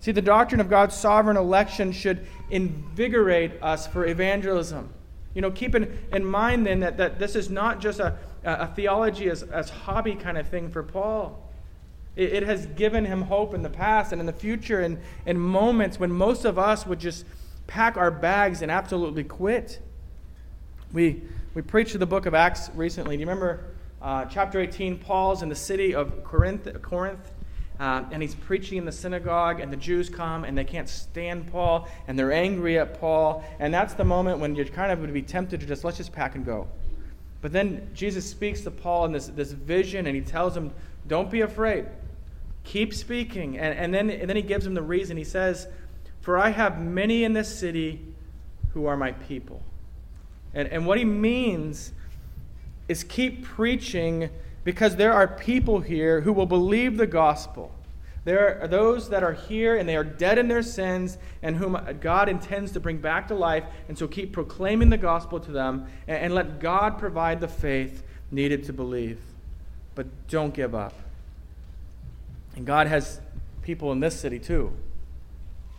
See, 0.00 0.10
the 0.10 0.22
doctrine 0.22 0.60
of 0.60 0.68
God's 0.68 0.96
sovereign 0.96 1.36
election 1.36 1.92
should 1.92 2.26
invigorate 2.50 3.52
us 3.62 3.86
for 3.86 4.04
evangelism. 4.04 4.92
You 5.34 5.42
know, 5.42 5.50
keep 5.52 5.74
in, 5.74 5.96
in 6.12 6.24
mind 6.24 6.66
then 6.66 6.80
that, 6.80 6.96
that 6.96 7.18
this 7.20 7.36
is 7.36 7.48
not 7.48 7.80
just 7.80 8.00
a, 8.00 8.18
a 8.44 8.66
theology 8.66 9.30
as, 9.30 9.44
as 9.44 9.70
hobby 9.70 10.16
kind 10.16 10.36
of 10.36 10.48
thing 10.48 10.70
for 10.70 10.82
Paul. 10.82 11.48
It, 12.16 12.32
it 12.32 12.42
has 12.42 12.66
given 12.66 13.04
him 13.04 13.22
hope 13.22 13.54
in 13.54 13.62
the 13.62 13.70
past 13.70 14.10
and 14.10 14.20
in 14.20 14.26
the 14.26 14.32
future, 14.32 14.80
and 14.80 14.98
in 15.24 15.38
moments 15.38 16.00
when 16.00 16.10
most 16.10 16.44
of 16.44 16.58
us 16.58 16.84
would 16.84 16.98
just 16.98 17.24
pack 17.68 17.96
our 17.96 18.10
bags 18.10 18.60
and 18.60 18.70
absolutely 18.70 19.24
quit. 19.24 19.80
We, 20.92 21.22
we 21.54 21.62
preached 21.62 21.98
the 21.98 22.06
book 22.06 22.26
of 22.26 22.34
Acts 22.34 22.70
recently. 22.74 23.16
Do 23.16 23.20
you 23.20 23.26
remember 23.26 23.64
uh, 24.02 24.24
chapter 24.26 24.60
18, 24.60 24.98
Paul's 24.98 25.42
in 25.42 25.48
the 25.48 25.54
city 25.54 25.94
of 25.94 26.24
Corinth, 26.24 26.68
Corinth 26.82 27.32
uh, 27.80 28.04
and 28.12 28.22
he's 28.22 28.34
preaching 28.34 28.78
in 28.78 28.84
the 28.84 28.92
synagogue, 28.92 29.60
and 29.60 29.72
the 29.72 29.76
Jews 29.76 30.08
come 30.08 30.44
and 30.44 30.56
they 30.56 30.64
can't 30.64 30.88
stand 30.88 31.50
Paul, 31.50 31.88
and 32.06 32.18
they're 32.18 32.32
angry 32.32 32.78
at 32.78 33.00
Paul. 33.00 33.44
And 33.58 33.72
that's 33.72 33.94
the 33.94 34.04
moment 34.04 34.38
when 34.38 34.54
you're 34.54 34.66
kind 34.66 34.92
of 34.92 35.00
would 35.00 35.12
be 35.12 35.22
tempted 35.22 35.60
to 35.60 35.66
just, 35.66 35.82
let's 35.82 35.96
just 35.96 36.12
pack 36.12 36.34
and 36.34 36.44
go. 36.44 36.68
But 37.40 37.52
then 37.52 37.90
Jesus 37.92 38.28
speaks 38.28 38.60
to 38.62 38.70
Paul 38.70 39.06
in 39.06 39.12
this, 39.12 39.26
this 39.26 39.50
vision, 39.52 40.06
and 40.06 40.14
he 40.14 40.22
tells 40.22 40.56
him, 40.56 40.72
don't 41.08 41.30
be 41.30 41.40
afraid. 41.40 41.86
Keep 42.64 42.94
speaking. 42.94 43.58
And, 43.58 43.76
and, 43.76 43.92
then, 43.92 44.10
and 44.10 44.28
then 44.28 44.36
he 44.36 44.42
gives 44.42 44.64
him 44.64 44.74
the 44.74 44.82
reason. 44.82 45.16
He 45.16 45.24
says, 45.24 45.66
For 46.20 46.38
I 46.38 46.50
have 46.50 46.80
many 46.80 47.24
in 47.24 47.32
this 47.32 47.52
city 47.52 48.00
who 48.74 48.86
are 48.86 48.96
my 48.96 49.12
people. 49.12 49.60
And, 50.54 50.68
and 50.68 50.86
what 50.86 50.98
he 50.98 51.04
means 51.04 51.92
is 52.92 53.02
keep 53.02 53.42
preaching 53.42 54.28
because 54.64 54.96
there 54.96 55.14
are 55.14 55.26
people 55.26 55.80
here 55.80 56.20
who 56.20 56.32
will 56.32 56.46
believe 56.46 56.98
the 56.98 57.06
gospel. 57.06 57.72
There 58.24 58.60
are 58.62 58.68
those 58.68 59.08
that 59.08 59.24
are 59.24 59.32
here 59.32 59.78
and 59.78 59.88
they 59.88 59.96
are 59.96 60.04
dead 60.04 60.36
in 60.36 60.46
their 60.46 60.62
sins 60.62 61.16
and 61.42 61.56
whom 61.56 61.78
God 62.00 62.28
intends 62.28 62.70
to 62.72 62.80
bring 62.80 62.98
back 62.98 63.28
to 63.28 63.34
life. 63.34 63.64
And 63.88 63.98
so 63.98 64.06
keep 64.06 64.32
proclaiming 64.32 64.90
the 64.90 64.98
gospel 64.98 65.40
to 65.40 65.50
them 65.50 65.86
and, 66.06 66.18
and 66.18 66.34
let 66.34 66.60
God 66.60 66.98
provide 66.98 67.40
the 67.40 67.48
faith 67.48 68.04
needed 68.30 68.62
to 68.64 68.74
believe. 68.74 69.18
But 69.94 70.06
don't 70.28 70.52
give 70.52 70.74
up. 70.74 70.94
And 72.54 72.66
God 72.66 72.88
has 72.88 73.20
people 73.62 73.90
in 73.90 74.00
this 74.00 74.20
city 74.20 74.38
too. 74.38 74.72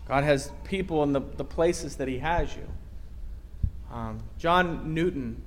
God 0.07 0.23
has 0.23 0.51
people 0.63 1.03
in 1.03 1.13
the, 1.13 1.21
the 1.21 1.45
places 1.45 1.95
that 1.97 2.07
He 2.07 2.17
has 2.17 2.53
you. 2.55 2.67
Um, 3.91 4.19
John 4.39 4.95
Newton, 4.95 5.41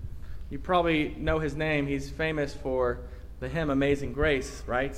you 0.51 0.59
probably 0.59 1.15
know 1.19 1.39
his 1.39 1.57
name. 1.57 1.87
He's 1.87 2.09
famous 2.09 2.55
for 2.55 3.01
the 3.41 3.49
hymn 3.49 3.71
Amazing 3.71 4.13
Grace, 4.13 4.63
right? 4.67 4.97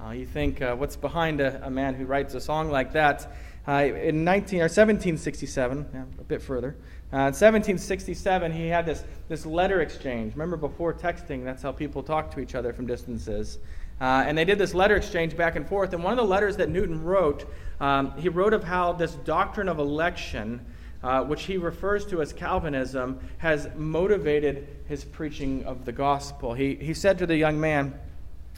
Uh, 0.00 0.10
you 0.10 0.26
think, 0.26 0.62
uh, 0.62 0.76
what's 0.76 0.96
behind 0.96 1.40
a, 1.40 1.64
a, 1.66 1.70
man 1.70 1.94
who 1.94 2.04
writes 2.04 2.34
a 2.34 2.40
song 2.40 2.70
like 2.70 2.92
that? 2.92 3.32
Uh, 3.66 3.82
in 3.82 4.22
19, 4.22 4.60
or 4.60 4.64
1767, 4.64 5.86
yeah, 5.92 6.02
a 6.20 6.24
bit 6.24 6.40
further, 6.40 6.76
uh, 7.12 7.16
in 7.16 7.34
1767, 7.34 8.52
he 8.52 8.68
had 8.68 8.86
this, 8.86 9.02
this 9.28 9.44
letter 9.44 9.80
exchange. 9.80 10.34
Remember, 10.34 10.56
before 10.56 10.94
texting, 10.94 11.44
that's 11.44 11.62
how 11.62 11.72
people 11.72 12.02
talk 12.02 12.30
to 12.32 12.40
each 12.40 12.54
other 12.54 12.72
from 12.72 12.86
distances. 12.86 13.58
Uh, 14.00 14.24
and 14.26 14.36
they 14.36 14.44
did 14.44 14.58
this 14.58 14.74
letter 14.74 14.96
exchange 14.96 15.36
back 15.36 15.56
and 15.56 15.66
forth. 15.66 15.92
And 15.94 16.04
one 16.04 16.12
of 16.12 16.18
the 16.18 16.30
letters 16.30 16.56
that 16.58 16.68
Newton 16.68 17.02
wrote, 17.02 17.50
um, 17.80 18.12
he 18.18 18.28
wrote 18.28 18.52
of 18.52 18.62
how 18.62 18.92
this 18.92 19.14
doctrine 19.14 19.68
of 19.68 19.78
election, 19.78 20.64
uh, 21.06 21.22
which 21.22 21.44
he 21.44 21.56
refers 21.56 22.04
to 22.04 22.20
as 22.20 22.32
Calvinism, 22.32 23.20
has 23.38 23.68
motivated 23.76 24.66
his 24.88 25.04
preaching 25.04 25.64
of 25.64 25.84
the 25.84 25.92
gospel. 25.92 26.52
He, 26.52 26.74
he 26.74 26.94
said 26.94 27.18
to 27.18 27.26
the 27.26 27.36
young 27.36 27.60
man, 27.60 27.94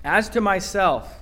As 0.02 0.30
to 0.30 0.40
myself, 0.40 1.14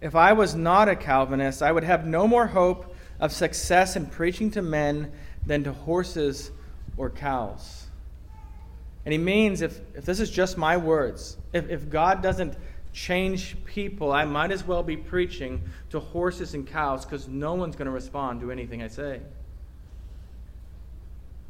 if 0.00 0.14
I 0.14 0.34
was 0.34 0.54
not 0.54 0.88
a 0.88 0.94
Calvinist, 0.94 1.60
I 1.60 1.72
would 1.72 1.82
have 1.82 2.06
no 2.06 2.28
more 2.28 2.46
hope 2.46 2.94
of 3.18 3.32
success 3.32 3.96
in 3.96 4.06
preaching 4.06 4.52
to 4.52 4.62
men 4.62 5.10
than 5.44 5.64
to 5.64 5.72
horses 5.72 6.52
or 6.96 7.10
cows. 7.10 7.86
And 9.04 9.12
he 9.12 9.18
means 9.18 9.60
if, 9.60 9.80
if 9.96 10.04
this 10.04 10.20
is 10.20 10.30
just 10.30 10.56
my 10.56 10.76
words, 10.76 11.36
if, 11.52 11.68
if 11.68 11.90
God 11.90 12.22
doesn't 12.22 12.54
change 12.92 13.56
people, 13.64 14.12
I 14.12 14.24
might 14.24 14.52
as 14.52 14.64
well 14.64 14.84
be 14.84 14.96
preaching 14.96 15.62
to 15.90 15.98
horses 15.98 16.54
and 16.54 16.64
cows 16.64 17.04
because 17.04 17.26
no 17.26 17.54
one's 17.54 17.74
going 17.74 17.86
to 17.86 17.92
respond 17.92 18.40
to 18.42 18.52
anything 18.52 18.84
I 18.84 18.88
say. 18.88 19.20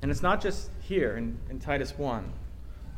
And 0.03 0.11
it's 0.11 0.23
not 0.23 0.41
just 0.41 0.71
here 0.81 1.17
in, 1.17 1.39
in 1.51 1.59
Titus 1.59 1.97
1. 1.97 2.33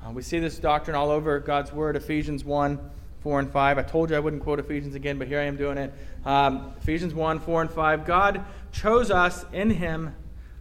Uh, 0.04 0.10
we 0.10 0.22
see 0.22 0.38
this 0.38 0.58
doctrine 0.58 0.96
all 0.96 1.10
over 1.10 1.38
God's 1.40 1.72
Word, 1.72 1.96
Ephesians 1.96 2.44
1, 2.44 2.78
4 3.22 3.40
and 3.40 3.50
5. 3.50 3.78
I 3.78 3.82
told 3.82 4.10
you 4.10 4.16
I 4.16 4.20
wouldn't 4.20 4.42
quote 4.42 4.58
Ephesians 4.58 4.94
again, 4.94 5.18
but 5.18 5.28
here 5.28 5.40
I 5.40 5.44
am 5.44 5.56
doing 5.56 5.78
it. 5.78 5.92
Um, 6.24 6.74
Ephesians 6.80 7.14
1, 7.14 7.40
4 7.40 7.62
and 7.62 7.70
5. 7.70 8.06
God 8.06 8.44
chose 8.72 9.10
us 9.10 9.44
in 9.52 9.70
Him 9.70 10.14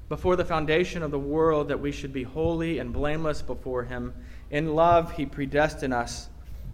before 0.10 0.36
the 0.36 0.46
foundation 0.46 1.04
of 1.04 1.12
the 1.12 1.20
world 1.20 1.68
that 1.70 1.80
we 1.80 1.92
should 1.92 2.12
be 2.12 2.24
holy 2.24 2.80
and 2.80 2.92
blameless 2.92 3.42
before 3.42 3.84
Him. 3.84 4.14
In 4.50 4.76
love, 4.76 5.14
He 5.14 5.26
predestined 5.26 5.94
us 5.94 6.30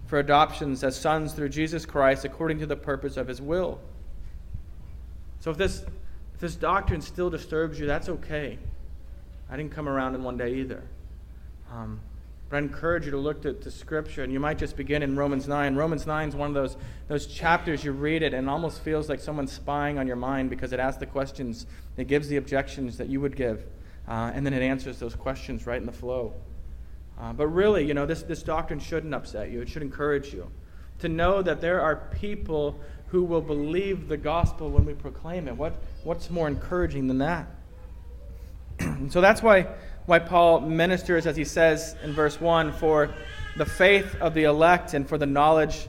for 0.05 0.19
adoptions 0.19 0.83
as 0.83 0.95
sons 0.95 1.33
through 1.33 1.49
Jesus 1.49 1.85
Christ 1.85 2.25
according 2.25 2.59
to 2.59 2.65
the 2.65 2.75
purpose 2.75 3.17
of 3.17 3.27
his 3.27 3.41
will. 3.41 3.79
So 5.39 5.51
if 5.51 5.57
this, 5.57 5.83
if 6.33 6.39
this 6.39 6.55
doctrine 6.55 7.01
still 7.01 7.29
disturbs 7.29 7.79
you, 7.79 7.85
that's 7.85 8.09
okay. 8.09 8.57
I 9.49 9.57
didn't 9.57 9.71
come 9.71 9.87
around 9.87 10.15
in 10.15 10.23
one 10.23 10.37
day 10.37 10.55
either. 10.55 10.83
Um, 11.71 11.99
but 12.49 12.57
I 12.57 12.59
encourage 12.59 13.05
you 13.05 13.11
to 13.11 13.17
look 13.17 13.41
to, 13.41 13.53
to, 13.53 13.71
Scripture, 13.71 14.23
and 14.23 14.31
you 14.31 14.39
might 14.39 14.59
just 14.59 14.77
begin 14.77 15.01
in 15.01 15.15
Romans 15.15 15.47
9. 15.47 15.75
Romans 15.75 16.05
9 16.05 16.29
is 16.29 16.35
one 16.35 16.49
of 16.49 16.53
those, 16.53 16.77
those 17.07 17.25
chapters 17.25 17.83
you 17.83 17.91
read 17.91 18.21
it, 18.21 18.33
and 18.33 18.47
it 18.47 18.49
almost 18.49 18.81
feels 18.81 19.09
like 19.09 19.19
someone's 19.19 19.51
spying 19.51 19.97
on 19.97 20.05
your 20.05 20.15
mind 20.15 20.49
because 20.49 20.71
it 20.71 20.79
asks 20.79 20.99
the 20.99 21.07
questions, 21.07 21.65
it 21.97 22.07
gives 22.07 22.27
the 22.27 22.37
objections 22.37 22.97
that 22.97 23.09
you 23.09 23.19
would 23.19 23.35
give, 23.35 23.65
uh, 24.07 24.31
and 24.33 24.45
then 24.45 24.53
it 24.53 24.61
answers 24.61 24.99
those 24.99 25.15
questions 25.15 25.65
right 25.65 25.79
in 25.79 25.87
the 25.87 25.91
flow. 25.91 26.33
Uh, 27.19 27.33
but 27.33 27.47
really, 27.47 27.85
you 27.85 27.93
know, 27.93 28.05
this, 28.05 28.21
this 28.23 28.43
doctrine 28.43 28.79
shouldn't 28.79 29.13
upset 29.13 29.49
you. 29.49 29.61
It 29.61 29.69
should 29.69 29.81
encourage 29.81 30.33
you 30.33 30.49
to 30.99 31.09
know 31.09 31.41
that 31.41 31.61
there 31.61 31.81
are 31.81 31.95
people 31.95 32.79
who 33.07 33.23
will 33.23 33.41
believe 33.41 34.07
the 34.07 34.17
gospel 34.17 34.69
when 34.69 34.85
we 34.85 34.93
proclaim 34.93 35.47
it. 35.47 35.55
What, 35.55 35.73
what's 36.03 36.29
more 36.29 36.47
encouraging 36.47 37.07
than 37.07 37.17
that? 37.19 37.47
so 39.09 39.21
that's 39.21 39.41
why, 39.41 39.67
why 40.05 40.19
Paul 40.19 40.61
ministers, 40.61 41.25
as 41.25 41.35
he 41.35 41.45
says 41.45 41.95
in 42.03 42.13
verse 42.13 42.39
1, 42.39 42.73
for 42.73 43.13
the 43.57 43.65
faith 43.65 44.15
of 44.21 44.33
the 44.33 44.43
elect 44.43 44.93
and 44.93 45.07
for 45.07 45.17
the 45.17 45.25
knowledge, 45.25 45.87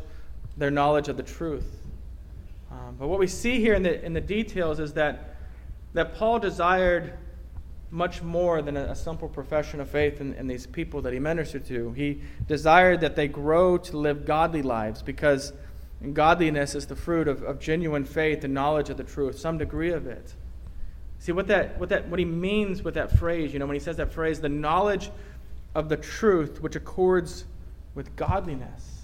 their 0.57 0.70
knowledge 0.70 1.09
of 1.09 1.16
the 1.16 1.22
truth. 1.22 1.83
Um, 2.70 2.96
but 2.99 3.09
what 3.09 3.18
we 3.18 3.27
see 3.27 3.61
here 3.61 3.75
in 3.75 3.83
the, 3.83 4.05
in 4.05 4.12
the 4.12 4.20
details 4.20 4.79
is 4.81 4.92
that, 4.94 5.37
that 5.94 6.14
Paul 6.14 6.38
desired 6.38 7.14
much 7.90 8.22
more 8.22 8.62
than 8.62 8.77
a, 8.77 8.85
a 8.85 8.94
simple 8.94 9.29
profession 9.29 9.81
of 9.81 9.88
faith 9.88 10.20
in, 10.20 10.35
in, 10.35 10.46
these 10.46 10.66
people 10.66 11.01
that 11.03 11.12
he 11.12 11.18
ministered 11.18 11.64
to. 11.66 11.92
He 11.92 12.20
desired 12.46 13.01
that 13.01 13.16
they 13.16 13.29
grow 13.29 13.79
to 13.79 13.96
live 13.96 14.25
godly 14.27 14.62
lives 14.62 15.03
because 15.03 15.53
godliness 16.12 16.75
is 16.75 16.87
the 16.87 16.96
fruit 16.96 17.29
of, 17.29 17.42
of 17.42 17.61
genuine 17.61 18.05
faith 18.05 18.44
and 18.44 18.53
knowledge 18.53 18.90
of 18.90 18.96
the 18.96 19.05
truth, 19.05 19.38
some 19.38 19.57
degree 19.59 19.92
of 19.92 20.07
it. 20.07 20.35
See 21.18 21.33
what 21.33 21.46
that, 21.48 21.79
what 21.79 21.88
that 21.88 22.09
what 22.09 22.18
he 22.18 22.24
means 22.24 22.83
with 22.83 22.94
that 22.94 23.18
phrase, 23.18 23.52
you 23.52 23.59
know, 23.59 23.66
when 23.66 23.74
he 23.74 23.81
says 23.81 23.96
that 23.96 24.12
phrase, 24.12 24.40
the 24.40 24.48
knowledge 24.48 25.11
of 25.74 25.88
the 25.88 25.96
truth 25.96 26.62
which 26.62 26.76
accords 26.76 27.44
with 27.94 28.14
godliness. 28.16 29.02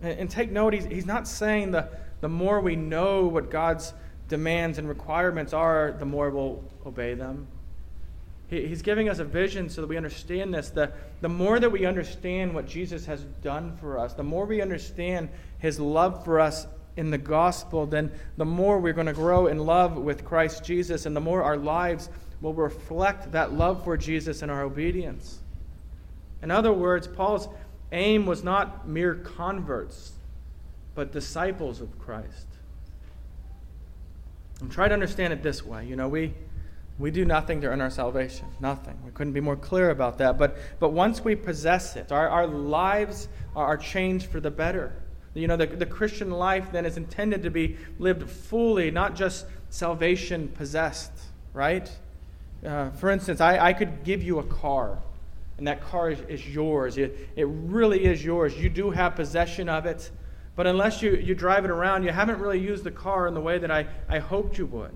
And, 0.00 0.20
and 0.20 0.30
take 0.30 0.50
note, 0.50 0.74
he's, 0.74 0.84
he's 0.84 1.06
not 1.06 1.26
saying 1.26 1.70
the, 1.70 1.88
the 2.20 2.28
more 2.28 2.60
we 2.60 2.76
know 2.76 3.26
what 3.26 3.50
God's 3.50 3.94
demands 4.28 4.78
and 4.78 4.88
requirements 4.88 5.52
are, 5.52 5.94
the 5.98 6.04
more 6.04 6.30
we'll 6.30 6.62
obey 6.84 7.14
them. 7.14 7.46
He, 8.48 8.66
He's 8.66 8.82
giving 8.82 9.08
us 9.08 9.18
a 9.18 9.24
vision 9.24 9.68
so 9.68 9.80
that 9.80 9.86
we 9.86 9.96
understand 9.96 10.52
this. 10.52 10.70
The, 10.70 10.92
the 11.20 11.28
more 11.28 11.58
that 11.58 11.70
we 11.70 11.86
understand 11.86 12.54
what 12.54 12.66
Jesus 12.66 13.06
has 13.06 13.22
done 13.42 13.76
for 13.76 13.98
us, 13.98 14.14
the 14.14 14.22
more 14.22 14.44
we 14.46 14.60
understand 14.60 15.28
his 15.58 15.80
love 15.80 16.24
for 16.24 16.40
us 16.40 16.66
in 16.96 17.10
the 17.10 17.18
gospel, 17.18 17.86
then 17.86 18.10
the 18.36 18.44
more 18.44 18.78
we're 18.78 18.92
going 18.92 19.06
to 19.06 19.12
grow 19.12 19.46
in 19.46 19.58
love 19.58 19.96
with 19.96 20.24
Christ 20.24 20.64
Jesus, 20.64 21.06
and 21.06 21.14
the 21.14 21.20
more 21.20 21.42
our 21.42 21.56
lives 21.56 22.08
will 22.40 22.54
reflect 22.54 23.32
that 23.32 23.52
love 23.52 23.84
for 23.84 23.96
Jesus 23.96 24.42
and 24.42 24.50
our 24.50 24.62
obedience. 24.62 25.40
In 26.42 26.50
other 26.50 26.72
words, 26.72 27.06
Paul's 27.06 27.48
aim 27.92 28.26
was 28.26 28.42
not 28.42 28.88
mere 28.88 29.14
converts, 29.14 30.12
but 30.94 31.12
disciples 31.12 31.80
of 31.80 31.98
Christ. 31.98 32.46
And 34.60 34.70
try 34.70 34.88
to 34.88 34.94
understand 34.94 35.32
it 35.32 35.42
this 35.42 35.64
way. 35.64 35.86
You 35.86 35.96
know, 35.96 36.08
we 36.08 36.32
we 36.98 37.10
do 37.10 37.24
nothing 37.24 37.60
to 37.60 37.66
earn 37.66 37.80
our 37.80 37.90
salvation. 37.90 38.46
Nothing. 38.58 38.98
We 39.04 39.10
couldn't 39.10 39.34
be 39.34 39.40
more 39.40 39.56
clear 39.56 39.90
about 39.90 40.18
that. 40.18 40.38
But, 40.38 40.56
but 40.80 40.90
once 40.92 41.22
we 41.22 41.34
possess 41.34 41.94
it, 41.94 42.10
our, 42.10 42.28
our 42.28 42.46
lives 42.46 43.28
are 43.54 43.76
changed 43.76 44.26
for 44.26 44.40
the 44.40 44.50
better. 44.50 44.94
You 45.36 45.48
know, 45.48 45.56
the, 45.56 45.66
the 45.66 45.86
Christian 45.86 46.30
life 46.30 46.72
then 46.72 46.86
is 46.86 46.96
intended 46.96 47.42
to 47.42 47.50
be 47.50 47.76
lived 47.98 48.28
fully, 48.30 48.90
not 48.90 49.14
just 49.14 49.46
salvation 49.68 50.48
possessed, 50.48 51.12
right? 51.52 51.90
Uh, 52.64 52.90
for 52.90 53.10
instance, 53.10 53.40
I, 53.40 53.58
I 53.58 53.72
could 53.72 54.02
give 54.02 54.22
you 54.22 54.38
a 54.38 54.44
car, 54.44 54.98
and 55.58 55.66
that 55.66 55.82
car 55.82 56.10
is, 56.10 56.20
is 56.22 56.48
yours. 56.48 56.96
It, 56.96 57.28
it 57.36 57.46
really 57.46 58.04
is 58.04 58.24
yours. 58.24 58.58
You 58.58 58.70
do 58.70 58.90
have 58.90 59.14
possession 59.14 59.68
of 59.68 59.84
it, 59.84 60.10
but 60.54 60.66
unless 60.66 61.02
you, 61.02 61.16
you 61.16 61.34
drive 61.34 61.64
it 61.64 61.70
around, 61.70 62.02
you 62.02 62.10
haven't 62.10 62.38
really 62.38 62.60
used 62.60 62.84
the 62.84 62.90
car 62.90 63.26
in 63.26 63.34
the 63.34 63.40
way 63.40 63.58
that 63.58 63.70
I, 63.70 63.86
I 64.08 64.18
hoped 64.20 64.56
you 64.56 64.66
would. 64.66 64.92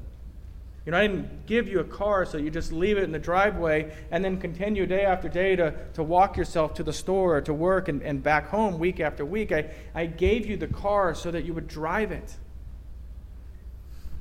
You 0.87 0.93
know, 0.93 0.99
I 0.99 1.07
didn't 1.07 1.47
give 1.47 1.69
you 1.69 1.81
a 1.81 1.85
car 1.85 2.25
so 2.25 2.39
you 2.39 2.51
just 2.51 2.73
leave 2.73 2.97
it 2.97 3.05
in 3.05 3.13
the 3.13 3.19
driveway 3.19 3.93
and 4.11 4.25
then 4.25 4.41
continue 4.41 4.87
day 4.87 5.05
after 5.05 5.29
day 5.29 5.55
to, 5.57 5.75
to 5.95 6.03
walk 6.03 6.37
yourself 6.37 6.75
to 6.75 6.83
the 6.83 6.93
store 6.93 7.37
or 7.37 7.41
to 7.43 7.53
work 7.53 7.89
and, 7.89 8.03
and 8.03 8.23
back 8.23 8.49
home 8.49 8.79
week 8.79 8.99
after 8.99 9.25
week. 9.25 9.53
I, 9.53 9.71
I 9.95 10.07
gave 10.07 10.47
you 10.47 10.57
the 10.57 10.67
car 10.67 11.15
so 11.15 11.31
that 11.31 11.45
you 11.45 11.53
would 11.53 11.69
drive 11.69 12.13
it. 12.13 12.35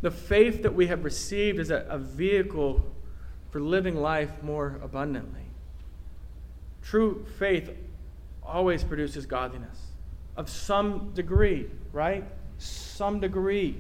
The 0.02 0.12
faith 0.12 0.64
that 0.64 0.74
we 0.74 0.88
have 0.88 1.04
received 1.04 1.60
is 1.60 1.72
a, 1.72 1.86
a 1.90 1.98
vehicle 1.98 2.86
for 3.52 3.60
living 3.62 3.96
life 3.96 4.32
more 4.44 4.80
abundantly. 4.84 5.46
True 6.84 7.26
faith 7.38 7.72
always 8.44 8.84
produces 8.84 9.26
godliness 9.26 9.88
of 10.36 10.50
some 10.50 11.12
degree, 11.14 11.70
right? 11.92 12.24
Some 12.58 13.20
degree. 13.20 13.78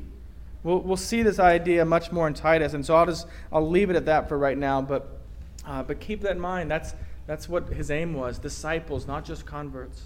We'll, 0.63 0.79
we'll 0.79 0.97
see 0.97 1.23
this 1.23 1.39
idea 1.39 1.85
much 1.85 2.11
more 2.11 2.27
in 2.27 2.33
Titus, 2.33 2.73
and 2.73 2.85
so 2.85 2.95
I'll 2.95 3.05
just 3.05 3.27
I'll 3.51 3.67
leave 3.67 3.89
it 3.89 3.95
at 3.95 4.05
that 4.05 4.27
for 4.27 4.37
right 4.37 4.57
now. 4.57 4.81
But 4.81 5.19
uh, 5.65 5.83
but 5.83 5.99
keep 5.99 6.21
that 6.21 6.33
in 6.33 6.39
mind. 6.39 6.69
That's 6.69 6.95
that's 7.27 7.47
what 7.47 7.69
his 7.69 7.89
aim 7.91 8.13
was: 8.13 8.39
disciples, 8.39 9.07
not 9.07 9.23
just 9.23 9.45
converts. 9.45 10.03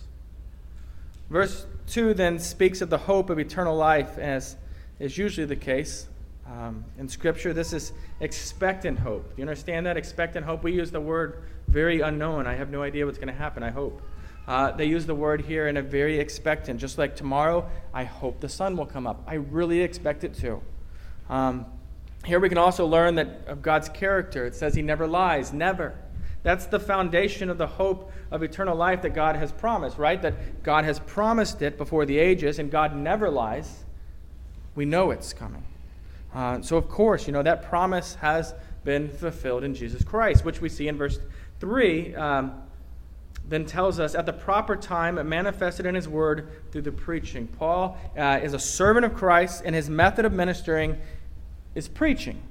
Verse 1.30 1.66
two 1.88 2.13
then 2.13 2.38
speaks 2.38 2.82
of 2.82 2.89
the 2.89 2.98
hope 2.98 3.30
of 3.30 3.39
eternal 3.39 3.76
life, 3.76 4.18
as 4.18 4.56
is 5.00 5.18
usually 5.18 5.48
the 5.48 5.56
case 5.56 6.08
um, 6.46 6.86
in 7.00 7.10
Scripture. 7.10 7.54
This 7.54 7.74
is 7.74 7.94
expectant 8.20 9.00
hope. 9.00 9.24
Do 9.30 9.42
you 9.42 9.44
understand 9.44 9.86
that 9.88 9.98
expectant 9.98 10.46
hope? 10.46 10.63
We 10.63 10.74
use 10.74 10.92
the 10.92 11.02
word 11.02 11.42
very 11.68 12.02
unknown. 12.02 12.46
I 12.46 12.54
have 12.54 12.70
no 12.70 12.84
idea 12.84 13.06
what's 13.06 13.18
going 13.18 13.30
to 13.30 13.34
happen. 13.34 13.63
I 13.63 13.72
hope. 13.72 14.02
Uh, 14.47 14.71
they 14.71 14.86
use 14.86 15.06
the 15.06 15.15
word 15.15 15.41
here 15.41 15.67
in 15.67 15.77
a 15.77 15.82
very 15.82 16.19
expectant, 16.19 16.79
just 16.79 16.97
like 16.97 17.15
tomorrow, 17.15 17.69
I 17.93 18.03
hope 18.03 18.41
the 18.41 18.49
sun 18.49 18.75
will 18.75 18.86
come 18.86 19.08
up. 19.08 19.23
I 19.25 19.36
really 19.36 19.82
expect 19.82 20.23
it 20.23 20.34
to. 20.36 20.62
Um, 21.29 21.65
here 22.25 22.39
we 22.39 22.49
can 22.49 22.58
also 22.58 22.86
learn 22.86 23.15
that 23.15 23.47
of 23.47 23.62
God's 23.62 23.89
character. 23.89 24.45
It 24.45 24.56
says 24.56 24.75
he 24.75 24.82
never 24.82 25.08
lies, 25.08 25.53
never. 25.53 25.95
That's 26.43 26.65
the 26.65 26.79
foundation 26.79 27.49
of 27.49 27.58
the 27.58 27.67
hope 27.67 28.12
of 28.32 28.43
eternal 28.43 28.75
life 28.75 29.01
that 29.03 29.13
God 29.13 29.38
has 29.38 29.51
promised, 29.51 29.97
right? 29.97 30.21
That 30.21 30.62
God 30.62 30.84
has 30.84 30.99
promised 30.99 31.62
it 31.62 31.77
before 31.77 32.06
the 32.06 32.17
ages, 32.17 32.60
and 32.60 32.69
God 32.69 32.95
never 32.95 33.29
lies. 33.29 33.86
We 34.75 34.84
know 34.84 35.12
it's 35.12 35.32
coming. 35.32 35.63
Uh, 36.34 36.62
so, 36.62 36.75
of 36.75 36.89
course, 36.89 37.27
you 37.27 37.34
know, 37.34 37.43
that 37.43 37.63
promise 37.63 38.15
has 38.15 38.53
been 38.84 39.08
fulfilled 39.08 39.63
in 39.63 39.73
Jesus 39.73 40.03
Christ, 40.03 40.43
which 40.43 40.60
we 40.60 40.67
see 40.67 40.89
in 40.89 40.97
verse 40.97 41.19
3. 41.62 42.15
Um, 42.15 42.62
then 43.47 43.65
tells 43.65 43.99
us 43.99 44.15
at 44.15 44.25
the 44.25 44.34
proper 44.34 44.75
time 44.75 45.17
it 45.17 45.25
manifested 45.25 45.86
in 45.86 45.95
his 45.95 46.08
word 46.08 46.49
through 46.71 46.82
the 46.82 46.91
preaching. 46.91 47.47
Paul 47.47 47.97
uh, 48.17 48.39
is 48.41 48.53
a 48.53 48.60
servant 48.60 49.06
of 49.06 49.13
Christ, 49.13 49.63
and 49.65 49.75
his 49.75 49.89
method 49.89 50.25
of 50.25 50.34
ministering 50.34 50.97
is 51.75 51.88
preaching. 51.88 52.41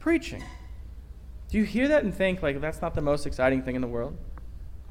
Preaching. 0.00 0.42
Do 1.50 1.58
you 1.58 1.64
hear 1.64 1.88
that 1.88 2.04
and 2.04 2.14
think, 2.14 2.42
like, 2.42 2.60
that's 2.60 2.82
not 2.82 2.94
the 2.94 3.00
most 3.00 3.26
exciting 3.26 3.62
thing 3.62 3.74
in 3.74 3.80
the 3.80 3.88
world? 3.88 4.16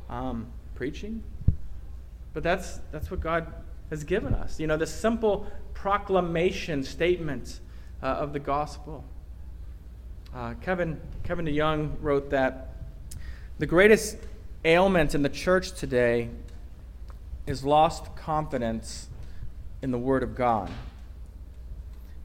Um, 0.10 0.48
preaching? 0.76 1.24
But 2.34 2.44
that's, 2.44 2.80
that's 2.92 3.10
what 3.10 3.20
God 3.20 3.52
has 3.90 4.04
given 4.04 4.34
us. 4.34 4.60
You 4.60 4.68
know, 4.68 4.78
the 4.78 4.88
simple 4.88 5.48
proclamation 5.74 6.84
statement 6.84 7.60
uh, 8.02 8.08
of 8.08 8.34
the 8.34 8.40
gospel. 8.40 9.04
Uh, 10.36 10.54
Kevin, 10.62 11.00
Kevin 11.24 11.46
DeYoung 11.46 11.96
wrote 12.02 12.30
that 12.32 12.76
the 13.60 13.66
greatest 13.66 14.18
ailment 14.68 15.16
in 15.16 15.22
the 15.22 15.30
church 15.30 15.72
today 15.72 16.30
is 17.46 17.64
lost 17.64 18.16
confidence 18.16 19.08
in 19.82 19.92
the 19.92 19.98
Word 19.98 20.24
of 20.24 20.36
God. 20.36 20.70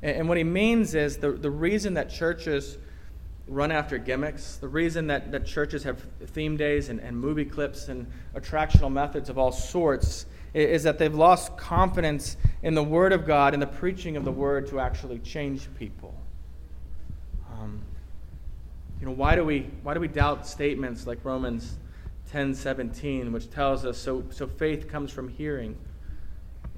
And, 0.03 0.17
and 0.17 0.29
what 0.29 0.37
he 0.37 0.45
means 0.45 0.95
is 0.95 1.19
the, 1.19 1.33
the 1.33 1.51
reason 1.51 1.95
that 1.95 2.11
churches 2.11 2.79
run 3.47 3.71
after 3.71 3.99
gimmicks, 3.99 4.57
the 4.57 4.69
reason 4.69 5.07
that, 5.09 5.31
that 5.33 5.47
churches 5.47 5.83
have 5.85 6.01
theme 6.27 6.57
days 6.57 6.89
and, 6.89 7.01
and 7.01 7.17
movie 7.17 7.45
clips 7.45 7.89
and 7.89 8.07
attractional 8.35 8.91
methods 8.91 9.29
of 9.29 9.39
all 9.39 9.53
sorts 9.53 10.27
is 10.55 10.83
that 10.83 10.99
they've 10.99 11.15
lost 11.15 11.57
confidence 11.57 12.37
in 12.63 12.75
the 12.75 12.83
Word 12.83 13.13
of 13.13 13.27
God 13.27 13.55
and 13.55 13.63
the 13.63 13.67
preaching 13.67 14.17
of 14.17 14.25
the 14.25 14.33
Word 14.33 14.67
to 14.69 14.81
actually 14.81 15.19
change 15.21 15.69
people. 15.79 16.15
Um, 17.53 17.81
you 19.01 19.07
know, 19.07 19.13
why 19.13 19.35
do 19.35 19.45
we 19.45 19.71
why 19.83 19.95
do 19.95 20.01
we 20.01 20.09
doubt 20.09 20.47
statements 20.47 21.07
like 21.07 21.25
Romans 21.25 21.79
10 22.33 22.55
17, 22.55 23.31
which 23.31 23.51
tells 23.51 23.85
us 23.85 23.99
so, 23.99 24.25
so 24.31 24.47
faith 24.47 24.89
comes 24.89 25.13
from 25.13 25.29
hearing, 25.29 25.77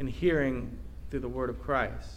and 0.01 0.11
hearing 0.11 0.77
through 1.11 1.21
the 1.21 1.29
word 1.29 1.49
of 1.49 1.63
Christ. 1.63 2.11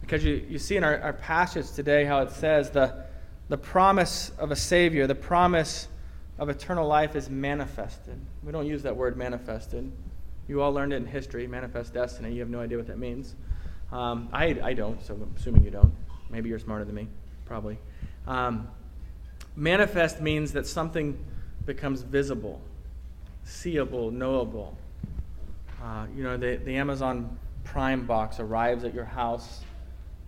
Because 0.00 0.24
you, 0.24 0.44
you 0.48 0.58
see 0.58 0.76
in 0.76 0.82
our, 0.82 1.00
our 1.00 1.12
passage 1.12 1.70
today 1.70 2.04
how 2.04 2.22
it 2.22 2.32
says 2.32 2.70
the, 2.70 3.04
the 3.48 3.56
promise 3.56 4.32
of 4.38 4.50
a 4.50 4.56
Savior, 4.56 5.06
the 5.06 5.14
promise 5.14 5.86
of 6.40 6.48
eternal 6.48 6.88
life 6.88 7.14
is 7.14 7.30
manifested. 7.30 8.18
We 8.42 8.50
don't 8.50 8.66
use 8.66 8.82
that 8.82 8.96
word 8.96 9.16
manifested. 9.16 9.92
You 10.48 10.60
all 10.60 10.72
learned 10.72 10.92
it 10.92 10.96
in 10.96 11.06
history, 11.06 11.46
manifest 11.46 11.94
destiny. 11.94 12.32
You 12.32 12.40
have 12.40 12.50
no 12.50 12.60
idea 12.60 12.78
what 12.78 12.88
that 12.88 12.98
means. 12.98 13.36
Um, 13.92 14.28
I, 14.32 14.58
I 14.62 14.72
don't, 14.72 15.04
so 15.04 15.14
I'm 15.14 15.32
assuming 15.36 15.62
you 15.62 15.70
don't. 15.70 15.92
Maybe 16.30 16.48
you're 16.48 16.58
smarter 16.58 16.84
than 16.84 16.96
me, 16.96 17.06
probably. 17.44 17.78
Um, 18.26 18.68
Manifest 19.58 20.20
means 20.20 20.52
that 20.52 20.68
something 20.68 21.18
becomes 21.66 22.02
visible, 22.02 22.60
seeable, 23.42 24.12
knowable. 24.12 24.78
Uh, 25.82 26.06
you 26.14 26.22
know, 26.22 26.36
the, 26.36 26.60
the 26.64 26.76
Amazon 26.76 27.36
Prime 27.64 28.06
box 28.06 28.38
arrives 28.38 28.84
at 28.84 28.94
your 28.94 29.04
house. 29.04 29.64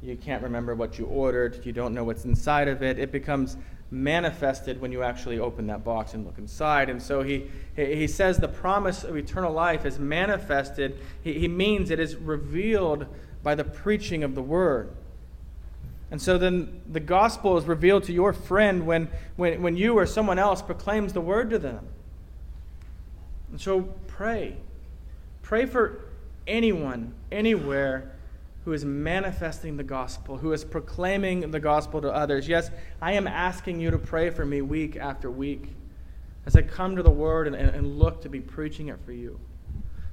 You 0.03 0.17
can't 0.17 0.43
remember 0.43 0.75
what 0.75 0.99
you 0.99 1.07
ordered. 1.07 1.65
You 1.65 1.71
don't 1.71 1.95
know 1.95 2.03
what's 2.03 2.25
inside 2.25 2.67
of 2.67 2.83
it. 2.83 2.99
It 2.99 3.13
becomes 3.13 3.57
manifested 3.93 4.81
when 4.81 4.91
you 4.91 5.05
actually 5.05 5.39
open 5.39 5.69
that 5.69 5.85
box 5.85 6.15
and 6.15 6.27
look 6.27 6.39
inside. 6.39 6.91
And 6.91 7.01
so 7.01 7.23
he, 7.23 7.49
he 7.77 8.09
says 8.09 8.39
the 8.39 8.49
promise 8.49 9.05
of 9.05 9.17
eternal 9.17 9.53
life 9.53 9.87
is 9.87 10.01
manifested. 10.01 10.99
He, 11.23 11.35
he 11.35 11.47
means 11.47 11.93
it 11.93 12.01
is 12.01 12.17
revealed 12.17 13.07
by 13.45 13.55
the 13.55 13.65
preaching 13.65 14.25
of 14.25 14.35
the 14.35 14.43
word. 14.43 14.91
And 16.11 16.21
so 16.21 16.39
then 16.39 16.83
the 16.91 17.01
gospel 17.01 17.57
is 17.57 17.67
revealed 17.67 18.05
to 18.05 18.13
your 18.13 18.33
friend 18.33 18.87
when, 18.87 19.09
when, 19.37 19.63
when 19.63 19.77
you 19.77 19.97
or 19.97 20.07
someone 20.07 20.39
else 20.39 20.61
proclaims 20.61 21.13
the 21.13 21.21
word 21.21 21.51
to 21.51 21.59
them. 21.59 21.87
And 23.51 23.61
so 23.61 23.83
pray. 24.09 24.57
Pray 25.43 25.67
for 25.67 26.05
anyone, 26.47 27.15
anywhere, 27.31 28.13
who 28.65 28.73
is 28.73 28.85
manifesting 28.85 29.77
the 29.77 29.85
gospel, 29.85 30.39
who 30.39 30.53
is 30.53 30.65
proclaiming 30.65 31.51
the 31.51 31.61
gospel 31.61 32.01
to 32.03 32.13
others. 32.13 32.47
Yes, 32.47 32.71
I 33.01 33.13
am 33.13 33.27
asking 33.27 33.81
you 33.81 33.91
to 33.91 33.99
pray 33.99 34.31
for 34.31 34.45
me 34.45 34.61
week 34.63 34.97
after 34.97 35.31
week 35.31 35.75
as 36.45 36.57
I 36.57 36.63
come 36.63 36.97
to 36.97 37.03
the 37.03 37.11
word 37.11 37.47
and, 37.47 37.57
and 37.57 37.99
look 37.99 38.23
to 38.23 38.29
be 38.29 38.41
preaching 38.41 38.89
it 38.89 38.99
for 39.05 39.13
you. 39.13 39.39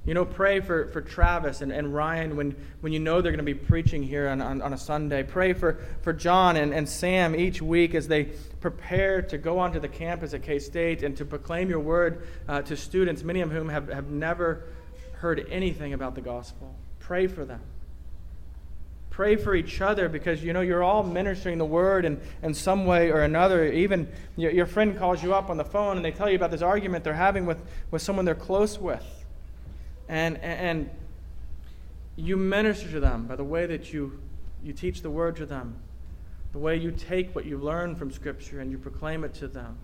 You 0.08 0.14
know, 0.14 0.24
pray 0.24 0.60
for, 0.60 0.86
for 0.86 1.02
Travis 1.02 1.60
and, 1.60 1.70
and 1.70 1.92
Ryan 1.92 2.34
when, 2.34 2.56
when 2.80 2.94
you 2.94 2.98
know 2.98 3.20
they're 3.20 3.30
going 3.30 3.44
to 3.44 3.52
be 3.52 3.52
preaching 3.52 4.02
here 4.02 4.26
on, 4.28 4.40
on, 4.40 4.62
on, 4.62 4.72
a 4.72 4.78
Sunday. 4.78 5.22
Pray 5.22 5.52
for, 5.52 5.80
for 6.00 6.14
John 6.14 6.56
and, 6.56 6.72
and 6.72 6.88
Sam 6.88 7.36
each 7.36 7.60
week 7.60 7.94
as 7.94 8.08
they 8.08 8.24
prepare 8.62 9.20
to 9.20 9.36
go 9.36 9.58
onto 9.58 9.78
the 9.78 9.88
campus 9.88 10.32
at 10.32 10.42
K 10.42 10.60
State 10.60 11.02
and 11.02 11.14
to 11.18 11.26
proclaim 11.26 11.68
your 11.68 11.80
word 11.80 12.26
uh, 12.48 12.62
to 12.62 12.74
students, 12.74 13.22
many 13.22 13.42
of 13.42 13.52
whom 13.52 13.68
have, 13.68 13.88
have 13.88 14.08
never 14.08 14.64
heard 15.16 15.46
anything 15.50 15.92
about 15.92 16.14
the 16.14 16.22
gospel. 16.22 16.74
Pray 17.00 17.26
for 17.26 17.44
them. 17.44 17.60
Pray 19.10 19.36
for 19.36 19.54
each 19.54 19.82
other 19.82 20.08
because 20.08 20.42
you 20.42 20.54
know 20.54 20.62
you're 20.62 20.82
all 20.82 21.02
ministering 21.02 21.58
the 21.58 21.66
word 21.66 22.06
in, 22.06 22.18
in 22.42 22.54
some 22.54 22.86
way 22.86 23.10
or 23.10 23.24
another. 23.24 23.70
Even 23.70 24.10
your, 24.36 24.52
your 24.52 24.66
friend 24.66 24.98
calls 24.98 25.22
you 25.22 25.34
up 25.34 25.50
on 25.50 25.58
the 25.58 25.66
phone 25.66 25.96
and 25.96 26.04
they 26.04 26.12
tell 26.12 26.30
you 26.30 26.36
about 26.36 26.50
this 26.50 26.62
argument 26.62 27.04
they're 27.04 27.12
having 27.12 27.44
with, 27.44 27.62
with 27.90 28.00
someone 28.00 28.24
they're 28.24 28.34
close 28.34 28.78
with 28.78 29.04
and, 30.08 30.38
and 30.38 30.90
you 32.16 32.36
minister 32.36 32.90
to 32.90 33.00
them 33.00 33.26
by 33.26 33.36
the 33.36 33.44
way 33.44 33.66
that 33.66 33.92
you, 33.92 34.20
you 34.62 34.72
teach 34.72 35.02
the 35.02 35.10
word 35.10 35.36
to 35.36 35.46
them, 35.46 35.76
the 36.52 36.58
way 36.58 36.76
you 36.76 36.90
take 36.90 37.34
what 37.34 37.44
you 37.44 37.58
learn 37.58 37.94
from 37.94 38.10
Scripture 38.10 38.60
and 38.60 38.70
you 38.70 38.78
proclaim 38.78 39.24
it 39.24 39.34
to 39.34 39.48
them. 39.48 39.78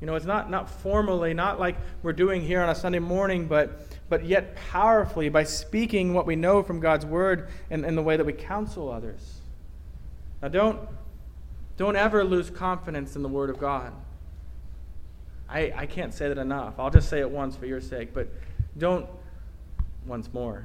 You 0.00 0.06
know, 0.06 0.14
it's 0.14 0.26
not, 0.26 0.50
not 0.50 0.70
formally, 0.70 1.34
not 1.34 1.60
like 1.60 1.76
we're 2.02 2.14
doing 2.14 2.40
here 2.40 2.62
on 2.62 2.70
a 2.70 2.74
Sunday 2.74 2.98
morning, 2.98 3.46
but, 3.46 3.80
but 4.08 4.24
yet 4.24 4.56
powerfully 4.56 5.28
by 5.28 5.44
speaking 5.44 6.14
what 6.14 6.26
we 6.26 6.36
know 6.36 6.62
from 6.62 6.80
God's 6.80 7.04
Word 7.04 7.48
and, 7.70 7.84
and 7.84 7.98
the 7.98 8.02
way 8.02 8.16
that 8.16 8.24
we 8.24 8.32
counsel 8.32 8.90
others. 8.90 9.40
Now, 10.40 10.48
don't, 10.48 10.80
don't 11.76 11.96
ever 11.96 12.24
lose 12.24 12.48
confidence 12.48 13.14
in 13.14 13.22
the 13.22 13.28
Word 13.28 13.50
of 13.50 13.58
God. 13.58 13.92
I, 15.50 15.72
I 15.76 15.86
can't 15.86 16.14
say 16.14 16.28
that 16.28 16.38
enough. 16.38 16.78
I'll 16.78 16.90
just 16.90 17.10
say 17.10 17.20
it 17.20 17.30
once 17.30 17.56
for 17.56 17.66
your 17.66 17.82
sake, 17.82 18.14
but 18.14 18.28
don't, 18.78 19.06
once 20.06 20.32
more. 20.32 20.64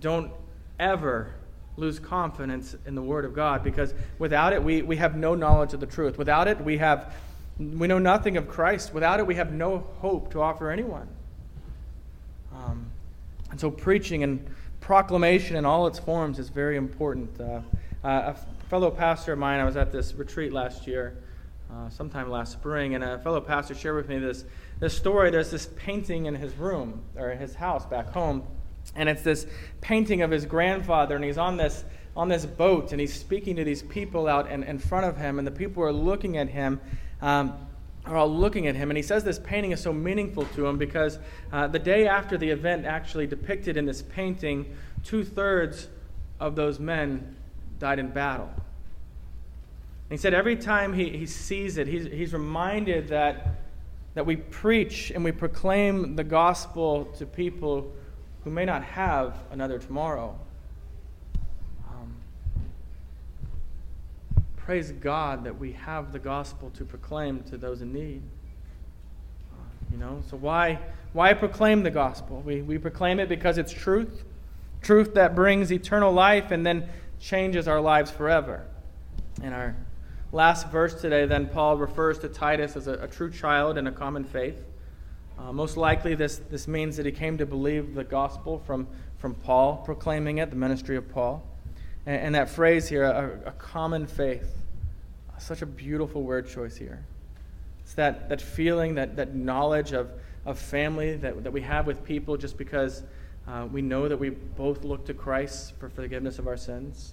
Don't 0.00 0.30
ever 0.78 1.34
lose 1.76 1.98
confidence 1.98 2.76
in 2.86 2.94
the 2.94 3.02
Word 3.02 3.24
of 3.24 3.34
God 3.34 3.64
because 3.64 3.94
without 4.18 4.52
it, 4.52 4.62
we, 4.62 4.82
we 4.82 4.96
have 4.96 5.16
no 5.16 5.34
knowledge 5.34 5.74
of 5.74 5.80
the 5.80 5.86
truth. 5.86 6.18
Without 6.18 6.46
it, 6.46 6.60
we, 6.60 6.78
have, 6.78 7.14
we 7.58 7.86
know 7.86 7.98
nothing 7.98 8.36
of 8.36 8.48
Christ. 8.48 8.94
Without 8.94 9.18
it, 9.18 9.26
we 9.26 9.34
have 9.34 9.52
no 9.52 9.86
hope 10.00 10.30
to 10.32 10.40
offer 10.40 10.70
anyone. 10.70 11.08
Um, 12.54 12.86
and 13.50 13.60
so, 13.60 13.70
preaching 13.70 14.22
and 14.22 14.44
proclamation 14.80 15.56
in 15.56 15.64
all 15.64 15.86
its 15.86 15.98
forms 15.98 16.38
is 16.38 16.48
very 16.48 16.76
important. 16.76 17.40
Uh, 17.40 17.60
uh, 18.04 18.34
a 18.34 18.68
fellow 18.68 18.90
pastor 18.90 19.32
of 19.32 19.38
mine, 19.38 19.58
I 19.58 19.64
was 19.64 19.76
at 19.76 19.90
this 19.90 20.14
retreat 20.14 20.52
last 20.52 20.86
year, 20.86 21.16
uh, 21.72 21.88
sometime 21.88 22.30
last 22.30 22.52
spring, 22.52 22.94
and 22.94 23.02
a 23.02 23.18
fellow 23.18 23.40
pastor 23.40 23.74
shared 23.74 23.96
with 23.96 24.08
me 24.08 24.18
this, 24.18 24.44
this 24.78 24.96
story. 24.96 25.30
There's 25.30 25.50
this 25.50 25.68
painting 25.76 26.26
in 26.26 26.34
his 26.34 26.54
room, 26.54 27.02
or 27.16 27.30
his 27.30 27.54
house 27.54 27.84
back 27.86 28.12
home 28.12 28.44
and 28.94 29.08
it's 29.08 29.22
this 29.22 29.46
painting 29.80 30.22
of 30.22 30.30
his 30.30 30.46
grandfather, 30.46 31.16
and 31.16 31.24
he's 31.24 31.38
on 31.38 31.56
this, 31.56 31.84
on 32.16 32.28
this 32.28 32.46
boat, 32.46 32.92
and 32.92 33.00
he's 33.00 33.14
speaking 33.14 33.56
to 33.56 33.64
these 33.64 33.82
people 33.82 34.28
out 34.28 34.50
in, 34.50 34.62
in 34.62 34.78
front 34.78 35.06
of 35.06 35.16
him, 35.16 35.38
and 35.38 35.46
the 35.46 35.52
people 35.52 35.82
are 35.82 35.92
looking 35.92 36.36
at 36.36 36.48
him. 36.48 36.80
Um, 37.20 37.54
are 38.06 38.16
all 38.16 38.30
looking 38.30 38.66
at 38.66 38.74
him, 38.74 38.90
and 38.90 38.96
he 38.98 39.02
says 39.02 39.24
this 39.24 39.38
painting 39.38 39.70
is 39.70 39.80
so 39.80 39.92
meaningful 39.92 40.44
to 40.54 40.66
him 40.66 40.76
because 40.76 41.18
uh, 41.52 41.66
the 41.66 41.78
day 41.78 42.06
after 42.06 42.36
the 42.36 42.50
event 42.50 42.84
actually 42.84 43.26
depicted 43.26 43.76
in 43.78 43.86
this 43.86 44.02
painting, 44.02 44.76
two 45.02 45.24
thirds 45.24 45.88
of 46.38 46.54
those 46.54 46.78
men 46.78 47.34
died 47.78 47.98
in 47.98 48.10
battle. 48.10 48.50
And 48.54 50.10
he 50.10 50.16
said 50.18 50.34
every 50.34 50.56
time 50.56 50.92
he, 50.92 51.08
he 51.10 51.26
sees 51.26 51.78
it, 51.78 51.86
he's, 51.86 52.04
he's 52.04 52.34
reminded 52.34 53.08
that, 53.08 53.60
that 54.12 54.26
we 54.26 54.36
preach 54.36 55.10
and 55.10 55.24
we 55.24 55.32
proclaim 55.32 56.14
the 56.14 56.24
gospel 56.24 57.06
to 57.16 57.24
people 57.24 57.90
who 58.44 58.50
may 58.50 58.64
not 58.66 58.84
have 58.84 59.38
another 59.50 59.78
tomorrow. 59.78 60.38
Um, 61.88 62.14
praise 64.56 64.92
God 64.92 65.44
that 65.44 65.58
we 65.58 65.72
have 65.72 66.12
the 66.12 66.18
gospel 66.18 66.70
to 66.70 66.84
proclaim 66.84 67.42
to 67.44 67.56
those 67.56 67.80
in 67.80 67.92
need. 67.92 68.22
You 69.90 69.98
know, 69.98 70.22
so 70.28 70.36
why, 70.36 70.78
why 71.12 71.32
proclaim 71.34 71.82
the 71.82 71.90
gospel? 71.90 72.42
We, 72.44 72.62
we 72.62 72.78
proclaim 72.78 73.18
it 73.18 73.28
because 73.28 73.58
it's 73.58 73.72
truth, 73.72 74.24
truth 74.82 75.14
that 75.14 75.34
brings 75.34 75.72
eternal 75.72 76.12
life 76.12 76.50
and 76.50 76.66
then 76.66 76.88
changes 77.20 77.68
our 77.68 77.80
lives 77.80 78.10
forever. 78.10 78.66
In 79.42 79.52
our 79.52 79.76
last 80.32 80.68
verse 80.70 81.00
today, 81.00 81.26
then, 81.26 81.48
Paul 81.48 81.76
refers 81.76 82.18
to 82.20 82.28
Titus 82.28 82.76
as 82.76 82.88
a, 82.88 82.94
a 82.94 83.08
true 83.08 83.30
child 83.30 83.78
in 83.78 83.86
a 83.86 83.92
common 83.92 84.24
faith. 84.24 84.64
Uh, 85.38 85.52
most 85.52 85.76
likely, 85.76 86.14
this, 86.14 86.38
this 86.50 86.68
means 86.68 86.96
that 86.96 87.06
he 87.06 87.12
came 87.12 87.38
to 87.38 87.46
believe 87.46 87.94
the 87.94 88.04
gospel 88.04 88.62
from, 88.66 88.86
from 89.18 89.34
Paul, 89.34 89.82
proclaiming 89.84 90.38
it, 90.38 90.50
the 90.50 90.56
ministry 90.56 90.96
of 90.96 91.10
Paul. 91.10 91.42
And, 92.06 92.16
and 92.16 92.34
that 92.34 92.48
phrase 92.50 92.88
here, 92.88 93.04
a, 93.04 93.48
a 93.48 93.52
common 93.52 94.06
faith, 94.06 94.54
such 95.38 95.62
a 95.62 95.66
beautiful 95.66 96.22
word 96.22 96.48
choice 96.48 96.76
here. 96.76 97.04
It's 97.82 97.94
that, 97.94 98.28
that 98.30 98.40
feeling, 98.40 98.94
that, 98.94 99.16
that 99.16 99.34
knowledge 99.34 99.92
of, 99.92 100.10
of 100.46 100.58
family 100.58 101.16
that, 101.16 101.44
that 101.44 101.52
we 101.52 101.60
have 101.62 101.86
with 101.86 102.04
people 102.04 102.36
just 102.36 102.56
because 102.56 103.02
uh, 103.46 103.66
we 103.70 103.82
know 103.82 104.08
that 104.08 104.16
we 104.16 104.30
both 104.30 104.84
look 104.84 105.04
to 105.06 105.14
Christ 105.14 105.74
for 105.78 105.90
forgiveness 105.90 106.38
of 106.38 106.46
our 106.46 106.56
sins. 106.56 107.12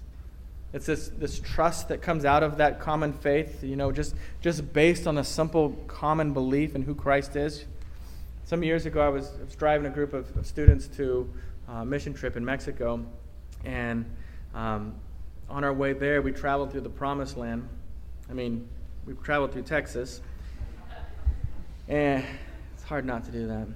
It's 0.72 0.86
this, 0.86 1.08
this 1.08 1.38
trust 1.38 1.88
that 1.88 2.00
comes 2.00 2.24
out 2.24 2.42
of 2.42 2.56
that 2.56 2.80
common 2.80 3.12
faith, 3.12 3.62
you 3.62 3.76
know, 3.76 3.92
just, 3.92 4.14
just 4.40 4.72
based 4.72 5.06
on 5.06 5.18
a 5.18 5.24
simple 5.24 5.76
common 5.86 6.32
belief 6.32 6.74
in 6.74 6.82
who 6.82 6.94
Christ 6.94 7.36
is. 7.36 7.66
Some 8.44 8.62
years 8.62 8.86
ago, 8.86 9.00
I 9.00 9.08
was, 9.08 9.32
I 9.40 9.44
was 9.44 9.54
driving 9.54 9.86
a 9.86 9.90
group 9.90 10.12
of, 10.12 10.36
of 10.36 10.46
students 10.46 10.88
to 10.96 11.32
a 11.68 11.84
mission 11.84 12.12
trip 12.12 12.36
in 12.36 12.44
Mexico, 12.44 13.04
and 13.64 14.04
um, 14.54 14.94
on 15.48 15.64
our 15.64 15.72
way 15.72 15.92
there, 15.92 16.20
we 16.22 16.32
traveled 16.32 16.72
through 16.72 16.80
the 16.82 16.90
Promised 16.90 17.36
Land. 17.36 17.68
I 18.28 18.32
mean, 18.32 18.68
we 19.06 19.14
traveled 19.14 19.52
through 19.52 19.62
Texas, 19.62 20.20
and 21.88 22.24
it's 22.74 22.84
hard 22.84 23.04
not 23.04 23.24
to 23.24 23.30
do 23.30 23.46
that. 23.46 23.66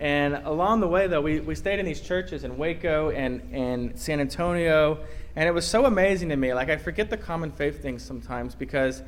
And 0.00 0.34
along 0.46 0.80
the 0.80 0.88
way, 0.88 1.06
though, 1.08 1.20
we, 1.20 1.40
we 1.40 1.54
stayed 1.54 1.78
in 1.78 1.84
these 1.84 2.00
churches 2.00 2.42
in 2.42 2.56
Waco 2.56 3.10
and, 3.10 3.42
and 3.52 3.98
San 3.98 4.18
Antonio. 4.18 4.98
And 5.36 5.46
it 5.46 5.52
was 5.52 5.66
so 5.66 5.84
amazing 5.84 6.30
to 6.30 6.36
me. 6.36 6.54
Like, 6.54 6.70
I 6.70 6.78
forget 6.78 7.10
the 7.10 7.18
common 7.18 7.52
faith 7.52 7.82
things 7.82 8.02
sometimes 8.02 8.54
because 8.54 9.02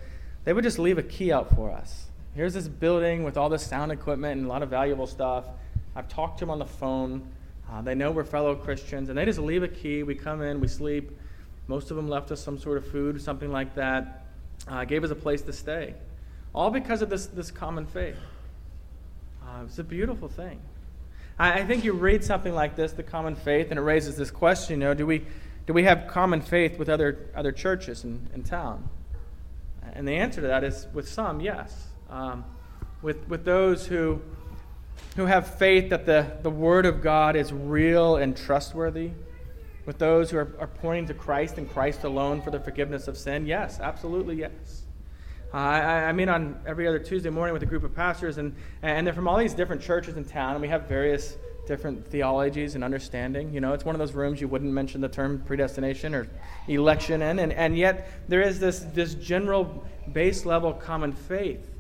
they 0.45 0.53
would 0.53 0.65
just 0.65 0.79
leave 0.79 0.99
a 0.99 1.03
key 1.03 1.33
out 1.33 1.55
for 1.55 1.71
us. 1.71 2.02
Here's 2.35 2.55
this 2.55 2.67
building 2.67 3.25
with 3.25 3.37
all 3.37 3.51
this 3.51 3.67
sound 3.67 3.93
equipment 3.93 4.39
and 4.39 4.47
a 4.47 4.49
lot 4.49 4.63
of 4.63 4.71
valuable 4.71 5.07
stuff. 5.07 5.45
I've 5.95 6.09
talked 6.09 6.39
to 6.39 6.47
them 6.47 6.51
on 6.51 6.59
the 6.59 6.65
phone. 6.65 7.29
Uh, 7.71 7.83
they 7.83 7.95
know 7.95 8.11
we're 8.11 8.25
fellow 8.25 8.55
Christians. 8.55 9.11
And 9.11 9.19
they 9.19 9.27
just 9.27 9.39
leave 9.39 9.63
a 9.63 9.69
key. 9.69 10.03
We 10.03 10.15
come 10.15 10.41
in, 10.41 10.59
we 10.59 10.69
sleep. 10.69 11.11
Most 11.67 11.91
of 11.91 11.97
them 11.97 12.09
left 12.09 12.31
us 12.31 12.43
some 12.43 12.59
sort 12.59 12.79
of 12.79 12.91
food, 12.91 13.21
something 13.21 13.53
like 13.53 13.75
that. 13.75 14.25
Uh, 14.67 14.87
gave 14.87 15.05
us 15.05 15.11
a 15.11 15.15
place 15.15 15.43
to 15.43 15.53
stay. 15.53 15.95
All 16.55 16.71
because 16.71 17.03
of 17.03 17.11
this, 17.11 17.27
this 17.27 17.51
common 17.51 17.85
faith. 17.85 18.17
Uh, 19.43 19.65
it's 19.65 19.79
a 19.79 19.85
beautiful 19.85 20.29
thing. 20.29 20.59
I, 21.39 21.61
I 21.61 21.65
think 21.67 21.85
you 21.85 21.93
read 21.93 22.25
something 22.25 22.55
like 22.55 22.77
this, 22.77 22.93
the 22.93 23.03
common 23.03 23.35
faith, 23.35 23.69
and 23.69 23.79
it 23.79 23.83
raises 23.83 24.17
this 24.17 24.31
question, 24.31 24.81
you 24.81 24.87
know, 24.87 24.95
do 24.95 25.07
we, 25.07 25.27
do 25.67 25.75
we 25.75 25.85
have 25.85 26.07
common 26.09 26.41
faith 26.41 26.79
with 26.79 26.89
other, 26.89 27.29
other 27.35 27.53
churches 27.53 28.05
in, 28.05 28.31
in 28.35 28.43
town? 28.43 28.89
And 29.93 30.09
the 30.09 30.13
answer 30.13 30.41
to 30.41 30.47
that 30.47 30.65
is 30.65 30.87
with 30.95 31.07
some, 31.07 31.41
yes. 31.41 31.89
Um, 32.13 32.45
with, 33.01 33.27
with 33.27 33.47
those 33.47 33.87
who, 33.87 34.21
who 35.17 35.25
have 35.25 35.57
faith 35.57 35.89
that 35.89 36.05
the, 36.05 36.31
the 36.43 36.51
Word 36.51 36.85
of 36.85 37.01
God 37.01 37.37
is 37.37 37.55
real 37.55 38.17
and 38.17 38.37
trustworthy, 38.37 39.13
with 39.87 39.97
those 39.97 40.31
who 40.31 40.37
are, 40.37 40.55
are 40.61 40.67
pointing 40.67 41.07
to 41.07 41.15
Christ 41.15 41.57
and 41.57 41.69
Christ 41.69 42.05
alone 42.05 42.43
for 42.43 42.51
the 42.51 42.61
forgiveness 42.61 43.09
of 43.09 43.17
sin, 43.17 43.47
yes, 43.47 43.81
absolutely 43.81 44.37
yes. 44.37 44.83
Uh, 45.55 45.57
I, 45.57 46.05
I 46.05 46.13
meet 46.13 46.29
on 46.29 46.61
every 46.67 46.87
other 46.87 46.99
Tuesday 46.99 47.31
morning 47.31 47.55
with 47.55 47.63
a 47.63 47.67
group 47.67 47.83
of 47.83 47.95
pastors, 47.95 48.37
and, 48.37 48.55
and 48.83 49.07
they're 49.07 49.15
from 49.15 49.27
all 49.27 49.39
these 49.39 49.55
different 49.55 49.81
churches 49.81 50.19
in 50.19 50.27
town, 50.27 50.53
and 50.53 50.61
we 50.61 50.69
have 50.69 50.83
various 50.83 51.39
different 51.67 52.07
theologies 52.07 52.75
and 52.75 52.85
understanding. 52.85 53.55
You 53.55 53.63
know, 53.63 53.73
it's 53.73 53.87
one 53.87 53.95
of 53.95 53.99
those 54.01 54.13
rooms 54.13 54.39
you 54.39 54.49
wouldn't 54.49 54.73
mention 54.73 55.01
the 55.01 55.09
term 55.09 55.43
predestination 55.47 56.15
or 56.15 56.29
election 56.69 57.23
in, 57.23 57.39
and, 57.39 57.55
and 57.55 57.75
yet 57.75 58.29
there 58.29 58.43
is 58.43 58.61
this, 58.61 58.81
this 58.93 59.15
general 59.15 59.83
base 60.13 60.45
level 60.45 60.75
common 60.75 61.15
faith 61.15 61.71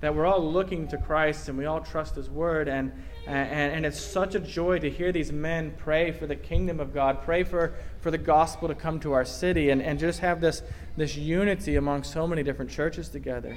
that 0.00 0.14
we're 0.14 0.26
all 0.26 0.40
looking 0.40 0.88
to 0.88 0.98
Christ 0.98 1.48
and 1.48 1.58
we 1.58 1.66
all 1.66 1.80
trust 1.80 2.14
His 2.14 2.30
Word. 2.30 2.68
And, 2.68 2.92
and, 3.26 3.72
and 3.74 3.86
it's 3.86 4.00
such 4.00 4.34
a 4.34 4.40
joy 4.40 4.78
to 4.78 4.90
hear 4.90 5.12
these 5.12 5.30
men 5.30 5.74
pray 5.76 6.10
for 6.10 6.26
the 6.26 6.36
kingdom 6.36 6.80
of 6.80 6.94
God, 6.94 7.22
pray 7.22 7.44
for, 7.44 7.74
for 8.00 8.10
the 8.10 8.18
gospel 8.18 8.68
to 8.68 8.74
come 8.74 8.98
to 9.00 9.12
our 9.12 9.24
city, 9.24 9.70
and, 9.70 9.82
and 9.82 9.98
just 9.98 10.20
have 10.20 10.40
this, 10.40 10.62
this 10.96 11.16
unity 11.16 11.76
among 11.76 12.02
so 12.02 12.26
many 12.26 12.42
different 12.42 12.70
churches 12.70 13.08
together. 13.08 13.56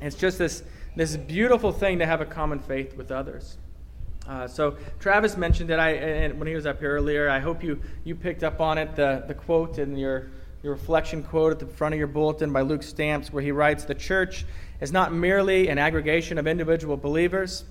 It's 0.00 0.16
just 0.16 0.38
this, 0.38 0.62
this 0.96 1.16
beautiful 1.16 1.72
thing 1.72 1.98
to 2.00 2.06
have 2.06 2.20
a 2.20 2.26
common 2.26 2.58
faith 2.58 2.96
with 2.96 3.10
others. 3.10 3.56
Uh, 4.28 4.46
so 4.46 4.76
Travis 5.00 5.36
mentioned 5.36 5.70
it 5.70 5.78
I, 5.78 6.28
when 6.28 6.46
he 6.46 6.54
was 6.54 6.66
up 6.66 6.78
here 6.78 6.92
earlier. 6.92 7.28
I 7.28 7.40
hope 7.40 7.62
you, 7.62 7.80
you 8.04 8.14
picked 8.14 8.42
up 8.42 8.60
on 8.60 8.78
it, 8.78 8.96
the, 8.96 9.24
the 9.26 9.34
quote 9.34 9.78
in 9.78 9.96
your, 9.96 10.30
your 10.64 10.72
reflection 10.72 11.22
quote 11.22 11.52
at 11.52 11.58
the 11.58 11.66
front 11.66 11.92
of 11.92 11.98
your 11.98 12.08
bulletin 12.08 12.50
by 12.50 12.62
Luke 12.62 12.82
Stamps, 12.82 13.30
where 13.30 13.42
he 13.42 13.52
writes, 13.52 13.84
The 13.84 13.94
church 13.94 14.46
is 14.80 14.92
not 14.92 15.12
merely 15.12 15.68
an 15.68 15.76
aggregation 15.76 16.38
of 16.38 16.46
individual 16.46 16.96
believers, 16.96 17.64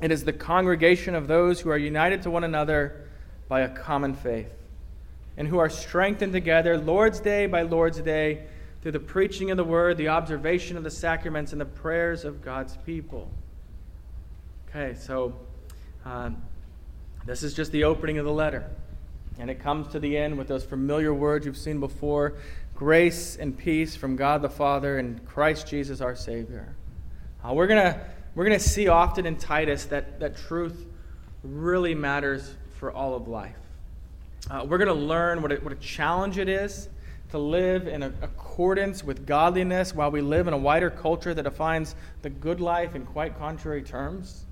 it 0.00 0.12
is 0.12 0.22
the 0.22 0.32
congregation 0.32 1.16
of 1.16 1.26
those 1.26 1.60
who 1.60 1.70
are 1.70 1.76
united 1.76 2.22
to 2.22 2.30
one 2.30 2.44
another 2.44 3.08
by 3.48 3.62
a 3.62 3.68
common 3.68 4.14
faith 4.14 4.52
and 5.36 5.48
who 5.48 5.58
are 5.58 5.68
strengthened 5.68 6.32
together 6.32 6.78
Lord's 6.78 7.18
Day 7.18 7.46
by 7.46 7.62
Lord's 7.62 8.00
Day 8.00 8.44
through 8.82 8.92
the 8.92 9.00
preaching 9.00 9.50
of 9.50 9.56
the 9.56 9.64
word, 9.64 9.96
the 9.96 10.06
observation 10.06 10.76
of 10.76 10.84
the 10.84 10.90
sacraments, 10.92 11.50
and 11.50 11.60
the 11.60 11.66
prayers 11.66 12.24
of 12.24 12.40
God's 12.40 12.76
people. 12.86 13.28
Okay, 14.68 14.94
so 14.94 15.34
uh, 16.06 16.30
this 17.26 17.42
is 17.42 17.52
just 17.52 17.72
the 17.72 17.82
opening 17.82 18.18
of 18.18 18.24
the 18.24 18.32
letter. 18.32 18.70
And 19.38 19.50
it 19.50 19.60
comes 19.60 19.88
to 19.88 20.00
the 20.00 20.16
end 20.16 20.36
with 20.36 20.48
those 20.48 20.64
familiar 20.64 21.14
words 21.14 21.46
you've 21.46 21.56
seen 21.56 21.78
before 21.80 22.34
grace 22.74 23.36
and 23.36 23.56
peace 23.56 23.96
from 23.96 24.16
God 24.16 24.42
the 24.42 24.48
Father 24.48 24.98
and 24.98 25.24
Christ 25.26 25.66
Jesus 25.66 26.00
our 26.00 26.14
Savior. 26.14 26.74
Uh, 27.44 27.52
we're 27.54 27.66
going 27.66 27.94
we're 28.34 28.48
to 28.48 28.60
see 28.60 28.88
often 28.88 29.26
in 29.26 29.36
Titus 29.36 29.86
that, 29.86 30.20
that 30.20 30.36
truth 30.36 30.86
really 31.42 31.94
matters 31.94 32.54
for 32.78 32.92
all 32.92 33.14
of 33.14 33.26
life. 33.26 33.56
Uh, 34.50 34.64
we're 34.68 34.78
going 34.78 34.88
to 34.88 34.94
learn 34.94 35.42
what 35.42 35.52
a, 35.52 35.56
what 35.56 35.72
a 35.72 35.76
challenge 35.76 36.38
it 36.38 36.48
is 36.48 36.88
to 37.30 37.38
live 37.38 37.88
in 37.88 38.02
a, 38.02 38.12
accordance 38.22 39.04
with 39.04 39.26
godliness 39.26 39.94
while 39.94 40.10
we 40.10 40.20
live 40.20 40.46
in 40.46 40.54
a 40.54 40.58
wider 40.58 40.88
culture 40.88 41.34
that 41.34 41.42
defines 41.42 41.94
the 42.22 42.30
good 42.30 42.60
life 42.60 42.94
in 42.94 43.04
quite 43.04 43.38
contrary 43.38 43.82
terms. 43.82 44.46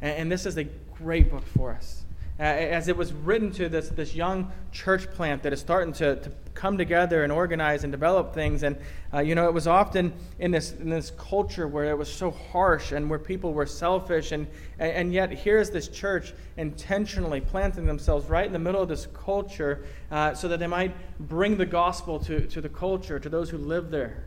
And, 0.00 0.16
and 0.16 0.32
this 0.32 0.46
is 0.46 0.58
a 0.58 0.64
great 0.64 1.30
book 1.30 1.46
for 1.46 1.72
us 1.72 2.04
as 2.40 2.88
it 2.88 2.96
was 2.96 3.12
written 3.12 3.50
to 3.52 3.68
this, 3.68 3.90
this 3.90 4.14
young 4.14 4.50
church 4.72 5.10
plant 5.10 5.42
that 5.42 5.52
is 5.52 5.60
starting 5.60 5.92
to, 5.92 6.16
to 6.16 6.32
come 6.54 6.78
together 6.78 7.22
and 7.22 7.30
organize 7.30 7.84
and 7.84 7.92
develop 7.92 8.32
things. 8.32 8.62
And, 8.62 8.78
uh, 9.12 9.18
you 9.18 9.34
know, 9.34 9.46
it 9.46 9.52
was 9.52 9.66
often 9.66 10.14
in 10.38 10.50
this, 10.50 10.72
in 10.72 10.88
this 10.88 11.10
culture 11.18 11.68
where 11.68 11.90
it 11.90 11.98
was 11.98 12.10
so 12.10 12.30
harsh 12.30 12.92
and 12.92 13.10
where 13.10 13.18
people 13.18 13.52
were 13.52 13.66
selfish. 13.66 14.32
And, 14.32 14.46
and 14.78 15.12
yet, 15.12 15.30
here's 15.30 15.68
this 15.68 15.88
church 15.88 16.32
intentionally 16.56 17.42
planting 17.42 17.84
themselves 17.84 18.30
right 18.30 18.46
in 18.46 18.54
the 18.54 18.58
middle 18.58 18.80
of 18.80 18.88
this 18.88 19.06
culture 19.12 19.84
uh, 20.10 20.32
so 20.32 20.48
that 20.48 20.60
they 20.60 20.66
might 20.66 20.94
bring 21.20 21.58
the 21.58 21.66
gospel 21.66 22.18
to, 22.20 22.46
to 22.46 22.62
the 22.62 22.70
culture, 22.70 23.18
to 23.18 23.28
those 23.28 23.50
who 23.50 23.58
live 23.58 23.90
there. 23.90 24.24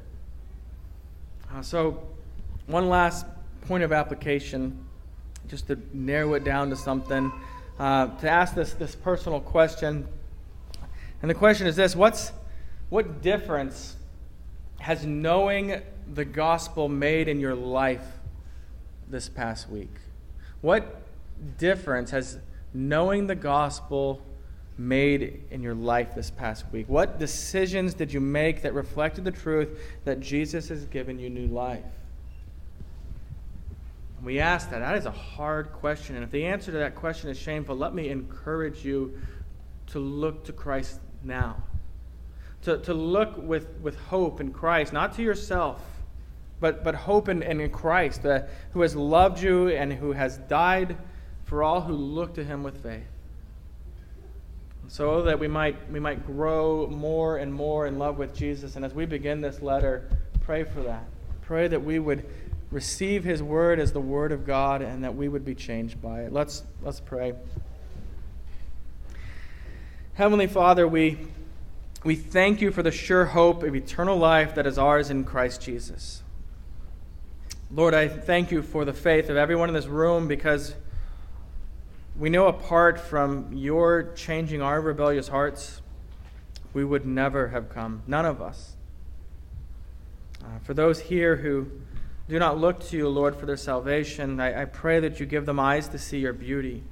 Uh, 1.52 1.63
so, 1.63 2.04
one 2.67 2.89
last 2.89 3.26
point 3.62 3.84
of 3.84 3.91
application, 3.91 4.78
just 5.47 5.65
to 5.67 5.80
narrow 5.93 6.36
it 6.36 6.43
down 6.43 6.69
to 6.69 6.76
something. 6.76 7.32
Uh, 7.79 8.07
to 8.17 8.29
ask 8.29 8.53
this, 8.53 8.73
this 8.73 8.95
personal 8.95 9.39
question. 9.39 10.07
And 11.21 11.29
the 11.29 11.36
question 11.36 11.67
is 11.67 11.75
this 11.75 11.95
What's, 11.95 12.31
What 12.89 13.21
difference 13.21 13.95
has 14.79 15.05
knowing 15.05 15.81
the 16.13 16.25
gospel 16.25 16.89
made 16.89 17.27
in 17.27 17.39
your 17.39 17.55
life 17.55 18.05
this 19.09 19.29
past 19.29 19.69
week? 19.69 19.93
What 20.62 21.01
difference 21.57 22.12
has 22.12 22.38
knowing 22.73 23.27
the 23.27 23.36
gospel 23.36 24.21
made 24.77 25.43
in 25.51 25.62
your 25.62 25.75
life 25.75 26.15
this 26.15 26.31
past 26.31 26.65
week? 26.71 26.89
What 26.89 27.19
decisions 27.19 27.93
did 27.93 28.12
you 28.12 28.19
make 28.19 28.62
that 28.62 28.73
reflected 28.73 29.23
the 29.23 29.31
truth 29.31 29.69
that 30.05 30.19
Jesus 30.19 30.69
has 30.69 30.86
given 30.86 31.19
you 31.19 31.29
new 31.29 31.47
life? 31.47 31.83
We 34.23 34.39
ask 34.39 34.69
that. 34.69 34.79
That 34.79 34.97
is 34.97 35.05
a 35.05 35.12
hard 35.12 35.73
question. 35.73 36.15
And 36.15 36.23
if 36.23 36.31
the 36.31 36.45
answer 36.45 36.71
to 36.71 36.77
that 36.77 36.95
question 36.95 37.29
is 37.29 37.38
shameful, 37.38 37.75
let 37.75 37.93
me 37.93 38.09
encourage 38.09 38.86
you 38.86 39.19
to 39.88 39.99
look 39.99 40.45
to 40.45 40.53
Christ 40.53 40.99
now. 41.23 41.57
To, 42.63 42.77
to 42.77 42.93
look 42.93 43.37
with, 43.37 43.67
with 43.81 44.00
hope 44.00 44.39
in 44.39 44.54
Christ, 44.54 44.93
not 44.93 45.15
to 45.15 45.21
yourself, 45.21 45.81
but, 46.62 46.85
but 46.85 46.95
hope 46.95 47.27
in, 47.27 47.43
in 47.43 47.69
Christ, 47.69 48.25
uh, 48.25 48.43
who 48.71 48.81
has 48.81 48.95
loved 48.95 49.41
you 49.41 49.67
and 49.67 49.91
who 49.91 50.13
has 50.13 50.37
died 50.37 50.95
for 51.43 51.62
all 51.62 51.81
who 51.81 51.93
look 51.93 52.35
to 52.35 52.43
him 52.45 52.63
with 52.63 52.81
faith. 52.81 53.04
So 54.87 55.23
that 55.23 55.37
we 55.37 55.50
might, 55.50 55.91
we 55.91 56.00
might 56.00 56.25
grow 56.25 56.87
more 56.87 57.37
and 57.37 57.54
more 57.54 57.87
in 57.87 58.00
love 58.00 58.17
with 58.17 58.33
Jesus. 58.33 58.77
And 58.77 58.85
as 58.85 58.93
we 58.93 59.06
begin 59.06 59.41
this 59.41 59.62
letter, 59.62 60.10
pray 60.45 60.63
for 60.63 60.81
that. 60.83 61.04
Pray 61.41 61.67
that 61.67 61.83
we 61.83 62.00
would 62.00 62.25
receive 62.74 63.24
his 63.24 63.42
word 63.44 63.80
as 63.80 63.94
the 63.94 64.02
word 64.02 64.32
of 64.32 64.46
God 64.46 64.82
and 64.82 65.04
that 65.04 65.15
we 65.15 65.30
would 65.30 65.46
be 65.46 65.54
changed 65.54 66.02
by 66.02 66.21
it. 66.21 66.34
Let's, 66.34 66.63
let's 66.82 67.00
pray. 67.00 67.34
Heavenly 70.15 70.48
Father, 70.48 70.88
we, 70.88 71.19
we 72.04 72.15
thank 72.15 72.62
you 72.62 72.71
for 72.71 72.82
the 72.82 72.92
sure 72.92 73.26
hope 73.26 73.62
of 73.62 73.76
eternal 73.76 74.17
life 74.17 74.56
that 74.56 74.65
is 74.65 74.80
ours 74.80 75.12
in 75.12 75.24
Christ 75.24 75.62
Jesus. 75.62 76.24
Lord, 77.71 77.94
I 77.94 78.08
thank 78.08 78.52
you 78.52 78.63
for 78.63 78.86
the 78.86 78.94
faith 78.94 79.30
of 79.30 79.38
everyone 79.38 79.69
in 79.69 79.76
this 79.76 79.88
room 79.88 80.28
because 80.28 80.76
we 82.17 82.30
know 82.30 82.48
apart 82.48 83.00
from 83.00 83.54
your 83.54 84.13
changing 84.15 84.63
our 84.63 84.82
rebellious 84.82 85.28
hearts, 85.28 85.82
we 86.74 86.84
would 86.84 87.06
never 87.06 87.50
have 87.50 87.69
come. 87.69 88.02
None 88.08 88.26
of 88.26 88.42
us. 88.42 88.76
Uh, 90.44 90.60
for 90.63 90.74
those 90.74 91.00
here 91.00 91.36
who 91.36 91.67
do 92.30 92.40
not 92.40 92.58
look 92.58 92.80
to 92.90 92.98
you, 92.98 93.10
Lord, 93.10 93.36
for 93.36 93.46
their 93.46 93.58
salvation, 93.58 94.40
I, 94.40 94.62
I 94.62 94.65
pray 94.65 95.00
that 95.02 95.19
you 95.19 95.26
give 95.26 95.46
them 95.46 95.60
eyes 95.60 95.88
to 95.90 95.98
see 95.98 96.19
your 96.19 96.34
beauty, 96.34 96.84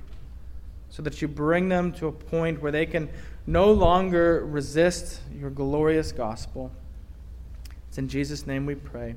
so 0.89 1.01
that 1.03 1.21
you 1.21 1.27
bring 1.27 1.69
them 1.69 1.93
to 1.93 2.07
a 2.07 2.11
point 2.11 2.61
where 2.61 2.71
they 2.71 2.85
can 2.85 3.09
no 3.47 3.71
longer 3.71 4.45
resist 4.45 5.21
your 5.33 5.49
glorious 5.49 6.11
gospel. 6.11 6.71
It's 7.87 7.97
in 7.97 8.07
Jesus' 8.07 8.45
name 8.45 8.65
we 8.65 8.75
pray. 8.75 9.15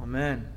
Amen. 0.00 0.53